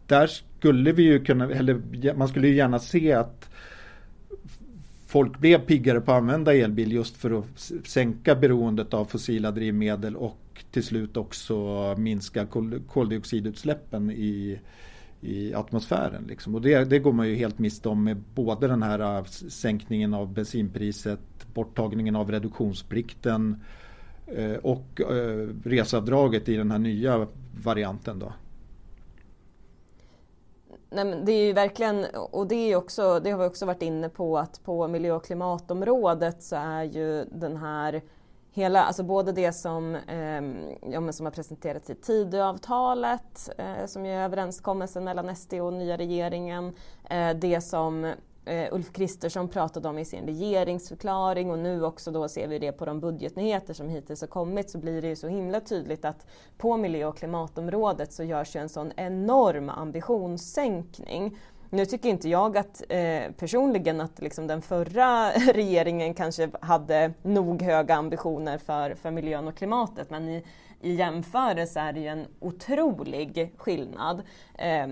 där 0.06 0.26
skulle 0.26 0.92
vi 0.92 1.02
ju 1.02 1.24
kunna, 1.24 1.50
eller 1.50 1.80
man 2.14 2.28
skulle 2.28 2.48
ju 2.48 2.54
gärna 2.54 2.78
se 2.78 3.12
att 3.12 3.48
folk 5.12 5.38
blev 5.38 5.58
piggare 5.58 6.00
på 6.00 6.12
att 6.12 6.18
använda 6.18 6.54
elbil 6.54 6.92
just 6.92 7.16
för 7.16 7.38
att 7.38 7.72
sänka 7.86 8.34
beroendet 8.34 8.94
av 8.94 9.04
fossila 9.04 9.50
drivmedel 9.50 10.16
och 10.16 10.64
till 10.70 10.82
slut 10.82 11.16
också 11.16 11.54
minska 11.98 12.46
koldioxidutsläppen 12.88 14.10
i, 14.10 14.58
i 15.20 15.54
atmosfären. 15.54 16.24
Liksom. 16.28 16.54
Och 16.54 16.62
det, 16.62 16.84
det 16.84 16.98
går 16.98 17.12
man 17.12 17.28
ju 17.28 17.34
helt 17.34 17.58
miste 17.58 17.88
om 17.88 18.04
med 18.04 18.16
både 18.34 18.68
den 18.68 18.82
här 18.82 19.18
äh, 19.18 19.24
sänkningen 19.48 20.14
av 20.14 20.32
bensinpriset, 20.32 21.20
borttagningen 21.54 22.16
av 22.16 22.30
reduktionsplikten 22.30 23.56
äh, 24.26 24.54
och 24.54 25.00
äh, 25.00 25.48
reseavdraget 25.64 26.48
i 26.48 26.56
den 26.56 26.70
här 26.70 26.78
nya 26.78 27.26
varianten. 27.64 28.18
Då. 28.18 28.32
Nej, 30.94 31.04
men 31.04 31.24
det 31.24 31.32
är 31.32 31.46
ju 31.46 31.52
verkligen, 31.52 32.04
och 32.14 32.46
det, 32.46 32.54
är 32.54 32.76
också, 32.76 33.20
det 33.20 33.30
har 33.30 33.38
vi 33.38 33.46
också 33.46 33.66
varit 33.66 33.82
inne 33.82 34.08
på, 34.08 34.38
att 34.38 34.64
på 34.64 34.88
miljö 34.88 35.12
och 35.12 35.24
klimatområdet 35.24 36.42
så 36.42 36.56
är 36.56 36.82
ju 36.82 37.24
den 37.24 37.56
här 37.56 38.02
hela, 38.52 38.84
alltså 38.84 39.02
både 39.02 39.32
det 39.32 39.52
som, 39.52 39.94
eh, 39.94 40.42
ja, 40.92 41.12
som 41.12 41.26
har 41.26 41.30
presenterats 41.30 41.90
i 41.90 41.94
Tidöavtalet, 41.94 43.50
eh, 43.58 43.86
som 43.86 44.06
är 44.06 44.24
överenskommelsen 44.24 45.04
mellan 45.04 45.36
SD 45.36 45.54
och 45.54 45.72
nya 45.72 45.96
regeringen, 45.96 46.72
eh, 47.10 47.30
det 47.36 47.60
som 47.60 48.12
eh, 48.44 48.74
Ulf 48.74 48.92
Kristersson 48.92 49.48
pratade 49.48 49.88
om 49.88 49.98
i 49.98 50.04
sin 50.04 50.26
regeringsförklaring 50.26 51.50
och 51.50 51.58
nu 51.58 51.84
också 51.84 52.10
då 52.10 52.28
ser 52.28 52.48
vi 52.48 52.58
det 52.58 52.72
på 52.72 52.84
de 52.84 53.00
budgetnyheter 53.00 53.74
som 53.74 53.88
hittills 53.88 54.20
har 54.20 54.28
kommit 54.28 54.70
så 54.70 54.78
blir 54.78 55.02
det 55.02 55.08
ju 55.08 55.16
så 55.16 55.28
himla 55.28 55.60
tydligt 55.60 56.04
att 56.04 56.26
på 56.58 56.76
miljö 56.76 57.06
och 57.06 57.16
klimatområdet 57.16 58.12
så 58.12 58.24
görs 58.24 58.56
ju 58.56 58.60
en 58.60 58.68
sån 58.68 58.92
enorm 58.96 59.68
ambitionssänkning. 59.68 61.38
Nu 61.70 61.86
tycker 61.86 62.08
inte 62.08 62.28
jag 62.28 62.56
att 62.56 62.82
eh, 62.88 63.32
personligen 63.38 64.00
att 64.00 64.20
liksom 64.20 64.46
den 64.46 64.62
förra 64.62 65.30
regeringen 65.54 66.14
kanske 66.14 66.50
hade 66.60 67.12
nog 67.22 67.62
höga 67.62 67.94
ambitioner 67.94 68.58
för, 68.58 68.94
för 68.94 69.10
miljön 69.10 69.48
och 69.48 69.56
klimatet 69.56 70.10
men 70.10 70.28
i, 70.28 70.44
i 70.80 70.94
jämförelse 70.94 71.80
är 71.80 71.92
det 71.92 72.00
ju 72.00 72.06
en 72.06 72.26
otrolig 72.40 73.52
skillnad. 73.56 74.22
Eh, 74.54 74.86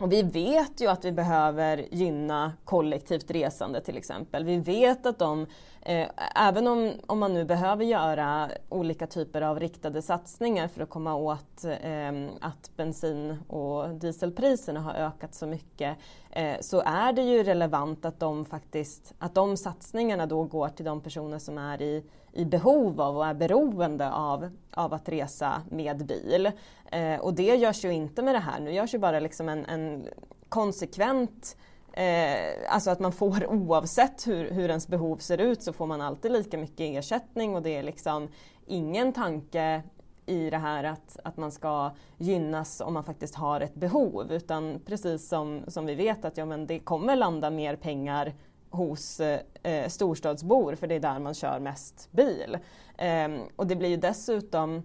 och 0.00 0.12
vi 0.12 0.22
vet 0.22 0.80
ju 0.80 0.86
att 0.86 1.04
vi 1.04 1.12
behöver 1.12 1.86
gynna 1.90 2.52
kollektivt 2.64 3.30
resande 3.30 3.80
till 3.80 3.96
exempel. 3.96 4.44
Vi 4.44 4.56
vet 4.56 5.06
att 5.06 5.18
de, 5.18 5.46
eh, 5.82 6.08
även 6.34 6.66
om, 6.66 6.92
om 7.06 7.18
man 7.18 7.34
nu 7.34 7.44
behöver 7.44 7.84
göra 7.84 8.50
olika 8.68 9.06
typer 9.06 9.42
av 9.42 9.60
riktade 9.60 10.02
satsningar 10.02 10.68
för 10.68 10.82
att 10.82 10.90
komma 10.90 11.14
åt 11.14 11.64
eh, 11.64 12.26
att 12.40 12.70
bensin 12.76 13.38
och 13.48 13.88
dieselpriserna 13.88 14.80
har 14.80 14.94
ökat 14.94 15.34
så 15.34 15.46
mycket, 15.46 15.96
eh, 16.30 16.56
så 16.60 16.82
är 16.86 17.12
det 17.12 17.22
ju 17.22 17.42
relevant 17.42 18.04
att 18.04 18.20
de 18.20 18.44
faktiskt, 18.44 19.14
att 19.18 19.34
de 19.34 19.56
satsningarna 19.56 20.26
då 20.26 20.42
går 20.44 20.68
till 20.68 20.84
de 20.84 21.00
personer 21.00 21.38
som 21.38 21.58
är 21.58 21.82
i 21.82 22.04
i 22.36 22.44
behov 22.44 23.00
av 23.00 23.16
och 23.16 23.26
är 23.26 23.34
beroende 23.34 24.12
av, 24.12 24.50
av 24.74 24.94
att 24.94 25.08
resa 25.08 25.62
med 25.70 26.06
bil. 26.06 26.50
Eh, 26.92 27.20
och 27.20 27.34
det 27.34 27.56
görs 27.56 27.84
ju 27.84 27.92
inte 27.92 28.22
med 28.22 28.34
det 28.34 28.38
här. 28.38 28.60
Nu 28.60 28.72
görs 28.72 28.94
ju 28.94 28.98
bara 28.98 29.20
liksom 29.20 29.48
en, 29.48 29.64
en 29.64 30.06
konsekvent 30.48 31.56
Eh, 31.96 32.54
alltså 32.68 32.90
att 32.90 33.00
man 33.00 33.12
får 33.12 33.46
oavsett 33.50 34.26
hur, 34.26 34.50
hur 34.50 34.68
ens 34.68 34.88
behov 34.88 35.16
ser 35.16 35.38
ut 35.38 35.62
så 35.62 35.72
får 35.72 35.86
man 35.86 36.00
alltid 36.00 36.32
lika 36.32 36.58
mycket 36.58 36.80
ersättning 36.80 37.54
och 37.54 37.62
det 37.62 37.76
är 37.76 37.82
liksom 37.82 38.28
ingen 38.66 39.12
tanke 39.12 39.82
i 40.26 40.50
det 40.50 40.58
här 40.58 40.84
att, 40.84 41.18
att 41.24 41.36
man 41.36 41.52
ska 41.52 41.90
gynnas 42.18 42.80
om 42.80 42.94
man 42.94 43.04
faktiskt 43.04 43.34
har 43.34 43.60
ett 43.60 43.74
behov 43.74 44.32
utan 44.32 44.80
precis 44.86 45.28
som, 45.28 45.60
som 45.68 45.86
vi 45.86 45.94
vet 45.94 46.24
att 46.24 46.36
ja, 46.36 46.44
men 46.44 46.66
det 46.66 46.78
kommer 46.78 47.16
landa 47.16 47.50
mer 47.50 47.76
pengar 47.76 48.34
hos 48.70 49.20
eh, 49.20 49.40
eh, 49.62 49.88
storstadsbor 49.88 50.74
för 50.74 50.86
det 50.86 50.94
är 50.94 51.00
där 51.00 51.18
man 51.18 51.34
kör 51.34 51.60
mest 51.60 52.08
bil. 52.10 52.58
Eh, 52.98 53.28
och 53.56 53.66
det 53.66 53.76
blir 53.76 53.88
ju 53.88 53.96
dessutom 53.96 54.82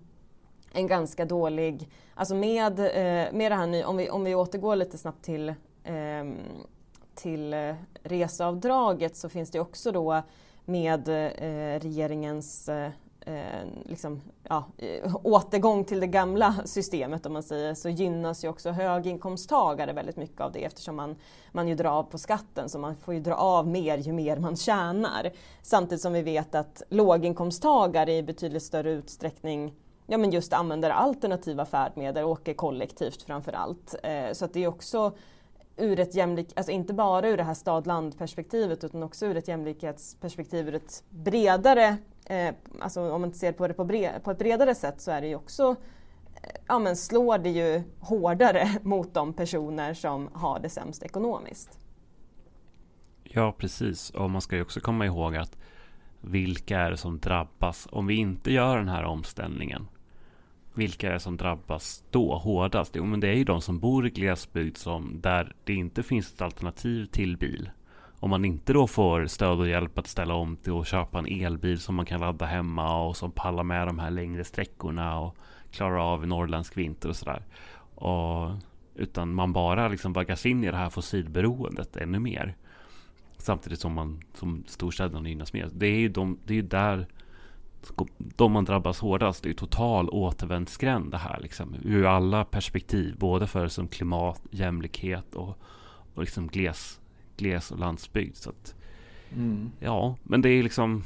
en 0.74 0.88
ganska 0.88 1.26
dålig, 1.26 1.90
alltså 2.16 2.36
med, 2.36 2.80
eh, 2.80 3.34
med 3.34 3.52
det 3.52 3.56
här 3.56 3.68
nya, 3.68 3.88
om 3.88 3.98
vi, 3.98 4.10
om 4.10 4.24
vi 4.24 4.36
återgår 4.36 4.76
lite 4.76 4.98
snabbt 4.98 5.26
till, 5.26 5.54
ehm, 5.84 6.32
eh, 6.32 6.36
till 7.16 7.76
reseavdraget 8.04 9.16
så 9.16 9.30
finns 9.30 9.52
det 9.52 9.60
också 9.60 9.92
då 9.92 10.22
med 10.66 11.08
eh, 11.10 11.80
regeringens 11.80 12.70
eh, 12.70 12.92
eh, 13.26 13.68
liksom, 13.86 14.22
ja, 14.44 14.64
eh, 14.78 15.16
återgång 15.24 15.84
till 15.84 16.00
det 16.00 16.08
gamla 16.08 16.56
systemet 16.66 17.26
om 17.26 17.34
man 17.34 17.44
säger 17.44 17.74
så 17.74 17.90
gynnas 17.90 18.44
ju 18.44 18.48
också 18.48 18.70
höginkomsttagare 18.70 19.94
väldigt 19.94 20.18
mycket 20.18 20.42
av 20.42 20.52
det 20.52 20.64
eftersom 20.64 20.96
man, 20.96 21.16
man 21.52 21.68
ju 21.68 21.76
drar 21.76 21.90
av 21.90 22.04
på 22.04 22.18
skatten 22.18 22.70
så 22.70 22.80
man 22.80 22.96
får 22.96 23.14
ju 23.14 23.20
dra 23.20 23.36
av 23.36 23.68
mer 23.68 23.98
ju 23.98 24.14
mer 24.14 24.38
man 24.38 24.56
tjänar. 24.56 25.32
Samtidigt 25.62 26.02
som 26.02 26.14
vi 26.14 26.22
vet 26.22 26.56
att 26.56 26.84
låginkomsttagare 26.90 28.14
i 28.14 28.24
betydligt 28.24 28.64
större 28.64 28.92
utsträckning 28.92 29.74
ja, 30.12 30.18
men 30.18 30.32
just 30.32 30.54
använder 30.54 30.90
alternativa 30.90 31.66
färdmedel, 31.66 32.24
åker 32.24 32.54
kollektivt 32.54 33.22
framför 33.22 33.54
allt. 33.54 33.96
Eh, 34.04 34.32
så 34.34 34.46
att 34.46 34.54
det 34.54 34.64
är 34.64 34.68
också 34.68 35.14
ur 35.78 36.00
ett 36.00 36.16
jämlik, 36.16 36.54
alltså 36.56 36.72
inte 36.72 36.94
bara 36.94 37.30
ur 37.30 37.38
det 37.38 37.44
här 37.44 37.54
stad-land 37.54 38.18
perspektivet 38.18 38.84
utan 38.84 39.04
också 39.04 39.26
ur 39.26 39.38
ett 39.38 39.48
jämlikhetsperspektiv 39.48 40.68
ur 40.68 40.76
ett 40.76 41.04
bredare 41.10 41.98
eh, 42.32 42.54
alltså 42.80 43.12
om 43.12 43.22
man 43.22 43.34
ser 43.34 43.52
på 43.52 43.68
det 43.68 43.74
på, 43.74 43.86
bred, 43.86 44.24
på 44.24 44.32
ett 44.32 44.38
bredare 44.38 44.76
sätt 44.76 45.02
så 45.02 45.12
är 45.12 45.22
det 45.22 45.28
ju 45.28 45.36
också 45.36 45.76
eh, 46.44 46.62
ja, 46.68 46.80
men 46.80 46.96
slår 46.96 47.38
det 47.38 47.50
ju 47.50 47.84
hårdare 48.00 48.70
mot 48.82 49.14
de 49.14 49.34
personer 49.34 49.94
som 49.94 50.30
har 50.34 50.60
det 50.60 50.70
sämst 50.70 51.04
ekonomiskt. 51.04 51.80
Ja, 53.24 53.56
precis. 53.58 54.10
Och 54.10 54.30
man 54.30 54.42
ska 54.42 54.56
ju 54.56 54.62
också 54.62 54.80
komma 54.80 55.06
ihåg 55.06 55.36
att 55.36 55.58
vilka 56.22 56.80
är 56.80 56.92
det 56.92 56.98
som 56.98 57.20
drabbas 57.20 57.88
om 57.92 58.08
vi 58.08 58.16
inte 58.16 58.52
gör 58.52 58.78
den 58.78 58.90
här 58.90 59.04
omställningen? 59.04 59.88
Vilka 60.74 61.10
är 61.10 61.14
det 61.14 61.20
som 61.20 61.38
drabbas 61.38 62.04
då 62.10 62.36
hårdast? 62.36 62.96
Jo, 62.96 63.06
men 63.06 63.20
det 63.20 63.28
är 63.28 63.34
ju 63.34 63.44
de 63.44 63.62
som 63.62 63.80
bor 63.80 64.08
i 64.08 64.10
glesbygd 64.10 64.78
som 64.78 65.22
där 65.22 65.56
det 65.64 65.74
inte 65.74 66.04
finns 66.04 66.34
ett 66.34 66.42
alternativ 66.42 67.06
till 67.06 67.38
bil 67.38 67.70
om 68.22 68.30
man 68.30 68.46
inte 68.46 68.74
då 68.74 68.88
får 68.88 69.28
stöd 69.28 69.60
och 69.60 69.68
hjälp 69.68 69.98
att 69.98 70.08
ställa 70.08 70.34
om 70.34 70.56
till 70.56 70.80
att 70.80 70.88
köpa 70.88 71.20
en 71.20 71.46
elbil 71.46 71.80
som 71.80 71.96
man 71.96 72.06
kan 72.06 72.20
ladda 72.20 72.46
hemma 72.46 73.06
och 73.06 73.18
som 73.18 73.32
pallar 73.32 73.64
med 73.64 73.88
de 73.88 74.00
här 74.00 74.12
längre 74.12 74.44
sträckorna 74.44 75.20
och 75.20 75.36
klarar 75.72 76.14
av 76.14 76.28
norrländsk 76.28 76.78
vinter 76.78 77.10
och 77.10 77.16
sådär. 77.16 77.44
utan 78.96 79.34
man 79.34 79.54
bara 79.54 79.88
liksom 79.88 80.14
vaggas 80.14 80.46
in 80.46 80.64
i 80.64 80.72
det 80.72 80.78
här 80.78 80.90
fossilberoendet 80.90 81.96
ännu 81.96 82.20
mer. 82.20 82.56
Samtidigt 83.38 83.80
som, 83.80 83.94
man, 83.94 84.20
som 84.34 84.64
storstäderna 84.68 85.30
gynnas 85.30 85.54
mer. 85.54 85.70
Det 85.74 85.88
är 85.88 86.00
ju 86.00 86.10
de, 86.10 86.40
det 86.46 86.54
är 86.54 86.56
ju 86.56 86.62
där 86.62 87.08
de 88.18 88.52
man 88.52 88.66
drabbas 88.66 89.00
hårdast. 89.00 89.44
Det 89.44 89.50
är 89.50 89.54
total 89.54 90.10
återvändsgränd 90.10 91.12
det 91.12 91.18
här 91.18 91.40
liksom. 91.42 91.76
Ur 91.84 92.06
alla 92.06 92.46
perspektiv. 92.46 93.18
Både 93.18 93.48
för 93.48 93.68
som 93.68 93.88
klimat, 93.88 94.42
jämlikhet 94.52 95.36
och, 95.36 95.58
och 96.14 96.22
liksom 96.22 96.48
gles, 96.48 97.01
gles 97.42 97.72
och 97.72 97.80
landsbygd. 97.80 98.36
Så 98.36 98.50
att, 98.50 98.76
mm. 99.36 99.72
Ja, 99.80 100.16
men 100.24 100.42
det 100.42 100.50
är 100.50 100.64
liksom 100.64 101.04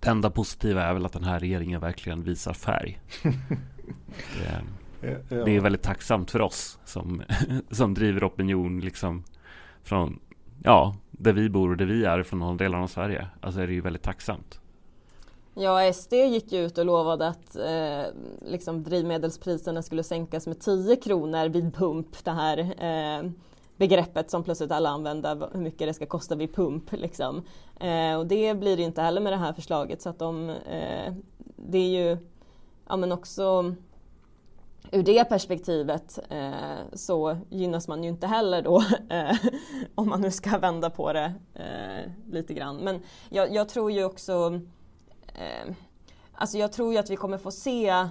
det 0.00 0.10
enda 0.10 0.30
positiva 0.30 0.82
är 0.82 0.94
väl 0.94 1.06
att 1.06 1.12
den 1.12 1.24
här 1.24 1.40
regeringen 1.40 1.80
verkligen 1.80 2.22
visar 2.22 2.52
färg. 2.52 3.00
det, 5.00 5.18
det, 5.28 5.56
är 5.56 5.60
väldigt 5.60 5.82
tacksamt 5.82 6.30
för 6.30 6.40
oss 6.40 6.78
som, 6.84 7.22
som 7.70 7.94
driver 7.94 8.26
opinion 8.26 8.80
liksom 8.80 9.24
från 9.82 10.18
ja, 10.62 10.96
där 11.10 11.32
vi 11.32 11.48
bor 11.48 11.70
och 11.70 11.76
där 11.76 11.86
vi 11.86 12.04
är 12.04 12.22
från 12.22 12.40
de 12.40 12.56
delarna 12.56 12.84
av 12.84 12.88
Sverige. 12.88 13.28
Alltså 13.40 13.60
är 13.60 13.66
det 13.66 13.72
ju 13.72 13.80
väldigt 13.80 14.02
tacksamt. 14.02 14.60
Ja, 15.54 15.92
SD 15.92 16.12
gick 16.12 16.52
ju 16.52 16.66
ut 16.66 16.78
och 16.78 16.86
lovade 16.86 17.28
att 17.28 17.56
eh, 17.56 18.02
liksom 18.50 18.82
drivmedelspriserna 18.82 19.82
skulle 19.82 20.02
sänkas 20.02 20.46
med 20.46 20.60
10 20.60 20.96
kronor 20.96 21.48
vid 21.48 21.74
pump. 21.74 22.24
Det 22.24 22.30
här 22.30 22.58
eh, 22.58 23.30
begreppet 23.82 24.30
som 24.30 24.44
plötsligt 24.44 24.72
alla 24.72 24.88
använder, 24.88 25.48
hur 25.52 25.60
mycket 25.60 25.88
det 25.88 25.94
ska 25.94 26.06
kosta 26.06 26.34
vid 26.34 26.54
pump. 26.54 26.92
Liksom. 26.92 27.42
Eh, 27.80 28.16
och 28.16 28.26
det 28.26 28.54
blir 28.54 28.76
det 28.76 28.82
inte 28.82 29.02
heller 29.02 29.20
med 29.20 29.32
det 29.32 29.36
här 29.36 29.52
förslaget. 29.52 30.02
Så 30.02 30.08
att 30.08 30.18
de, 30.18 30.50
eh, 30.50 31.12
det 31.56 31.78
är 31.78 31.88
ju 31.88 32.16
ja, 32.88 32.96
men 32.96 33.12
också 33.12 33.74
ur 34.92 35.02
det 35.02 35.24
perspektivet 35.24 36.18
eh, 36.28 36.78
så 36.92 37.36
gynnas 37.50 37.88
man 37.88 38.04
ju 38.04 38.08
inte 38.08 38.26
heller 38.26 38.62
då 38.62 38.82
eh, 39.10 39.36
om 39.94 40.08
man 40.08 40.20
nu 40.20 40.30
ska 40.30 40.58
vända 40.58 40.90
på 40.90 41.12
det 41.12 41.34
eh, 41.54 42.10
lite 42.32 42.54
grann. 42.54 42.76
Men 42.76 43.00
jag, 43.30 43.54
jag 43.54 43.68
tror 43.68 43.92
ju 43.92 44.04
också 44.04 44.60
eh, 45.34 45.74
Alltså 46.34 46.58
jag 46.58 46.72
tror 46.72 46.92
ju 46.92 46.98
att 46.98 47.10
vi 47.10 47.16
kommer 47.16 47.38
få 47.38 47.50
se, 47.50 48.08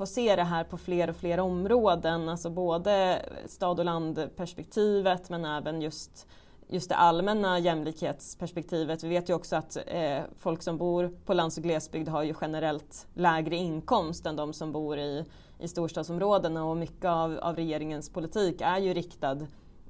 få 0.00 0.06
se 0.06 0.36
det 0.36 0.44
här 0.44 0.64
på 0.64 0.78
fler 0.78 1.10
och 1.10 1.16
fler 1.16 1.40
områden. 1.40 2.28
Alltså 2.28 2.50
både 2.50 3.22
stad 3.46 3.78
och 3.78 3.84
landperspektivet 3.84 5.30
men 5.30 5.44
även 5.44 5.82
just 5.82 6.26
just 6.68 6.88
det 6.88 6.96
allmänna 6.96 7.58
jämlikhetsperspektivet. 7.58 9.04
Vi 9.04 9.08
vet 9.08 9.30
ju 9.30 9.34
också 9.34 9.56
att 9.56 9.76
eh, 9.86 10.20
folk 10.38 10.62
som 10.62 10.78
bor 10.78 11.16
på 11.24 11.34
lands 11.34 11.56
och 11.56 11.62
glesbygd 11.62 12.08
har 12.08 12.22
ju 12.22 12.34
generellt 12.40 13.06
lägre 13.14 13.56
inkomst 13.56 14.26
än 14.26 14.36
de 14.36 14.52
som 14.52 14.72
bor 14.72 14.98
i, 14.98 15.24
i 15.58 15.68
storstadsområdena 15.68 16.64
och 16.64 16.76
mycket 16.76 17.04
av, 17.04 17.38
av 17.38 17.56
regeringens 17.56 18.10
politik 18.10 18.60
är 18.60 18.78
ju 18.78 18.94
riktad 18.94 19.38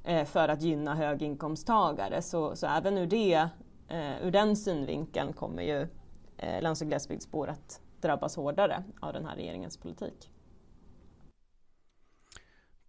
eh, 0.04 0.24
för 0.24 0.48
att 0.48 0.62
gynna 0.62 0.94
höginkomsttagare. 0.94 2.22
Så, 2.22 2.56
så 2.56 2.66
även 2.66 2.98
ur, 2.98 3.06
det, 3.06 3.48
eh, 3.88 4.26
ur 4.26 4.30
den 4.30 4.56
synvinkeln 4.56 5.32
kommer 5.32 5.62
ju 5.62 5.86
eh, 6.36 6.62
lands 6.62 6.80
och 6.80 6.88
glesbygdsbor 6.88 7.48
att 7.48 7.80
drabbas 8.02 8.36
hårdare 8.36 8.84
av 9.00 9.12
den 9.12 9.26
här 9.26 9.36
regeringens 9.36 9.76
politik. 9.76 10.30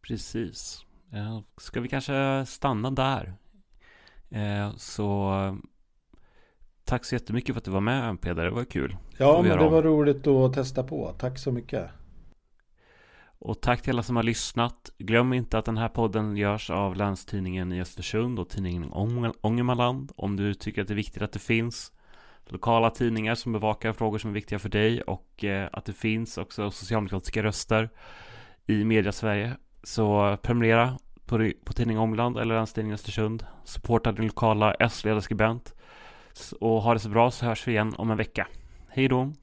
Precis. 0.01 0.85
Ska 1.57 1.81
vi 1.81 1.87
kanske 1.87 2.45
stanna 2.47 2.91
där? 2.91 3.33
Eh, 4.29 4.75
så 4.75 5.33
tack 6.83 7.05
så 7.05 7.15
jättemycket 7.15 7.55
för 7.55 7.59
att 7.59 7.65
du 7.65 7.71
var 7.71 7.81
med 7.81 8.21
Peder, 8.21 8.43
det 8.43 8.51
var 8.51 8.63
kul. 8.63 8.97
Ja, 9.17 9.41
men 9.41 9.57
det 9.57 9.69
var 9.69 9.83
roligt 9.83 10.27
att 10.27 10.53
testa 10.53 10.83
på. 10.83 11.15
Tack 11.17 11.39
så 11.39 11.51
mycket. 11.51 11.89
Och 13.39 13.61
tack 13.61 13.81
till 13.81 13.93
alla 13.93 14.03
som 14.03 14.15
har 14.15 14.23
lyssnat. 14.23 14.91
Glöm 14.97 15.33
inte 15.33 15.57
att 15.57 15.65
den 15.65 15.77
här 15.77 15.89
podden 15.89 16.37
görs 16.37 16.69
av 16.69 16.95
Länstidningen 16.95 17.71
i 17.71 17.81
Östersund 17.81 18.39
och 18.39 18.49
tidningen 18.49 18.91
Ångermanland. 19.41 20.11
Om 20.15 20.35
du 20.35 20.53
tycker 20.53 20.81
att 20.81 20.87
det 20.87 20.93
är 20.93 20.95
viktigt 20.95 21.21
att 21.21 21.31
det 21.31 21.39
finns 21.39 21.91
lokala 22.51 22.89
tidningar 22.89 23.35
som 23.35 23.51
bevakar 23.51 23.93
frågor 23.93 24.17
som 24.17 24.29
är 24.29 24.33
viktiga 24.33 24.59
för 24.59 24.69
dig 24.69 25.01
och 25.01 25.43
eh, 25.43 25.69
att 25.71 25.85
det 25.85 25.93
finns 25.93 26.37
också 26.37 26.71
socialdemokratiska 26.71 27.43
röster 27.43 27.89
i 28.67 28.83
media 28.83 29.11
Sverige. 29.11 29.53
Så 29.83 30.37
prenumerera 30.41 30.97
på, 31.25 31.51
på 31.63 31.99
Omland 31.99 32.37
eller 32.37 32.55
Länstidningen 32.55 32.93
Östersund. 32.93 33.45
Supporta 33.63 34.11
din 34.11 34.25
lokala 34.25 34.73
S-ledarskribent. 34.73 35.73
Och 36.59 36.81
ha 36.81 36.93
det 36.93 36.99
så 36.99 37.09
bra 37.09 37.31
så 37.31 37.45
hörs 37.45 37.67
vi 37.67 37.71
igen 37.71 37.93
om 37.97 38.11
en 38.11 38.17
vecka. 38.17 38.47
Hej 38.89 39.07
då! 39.07 39.33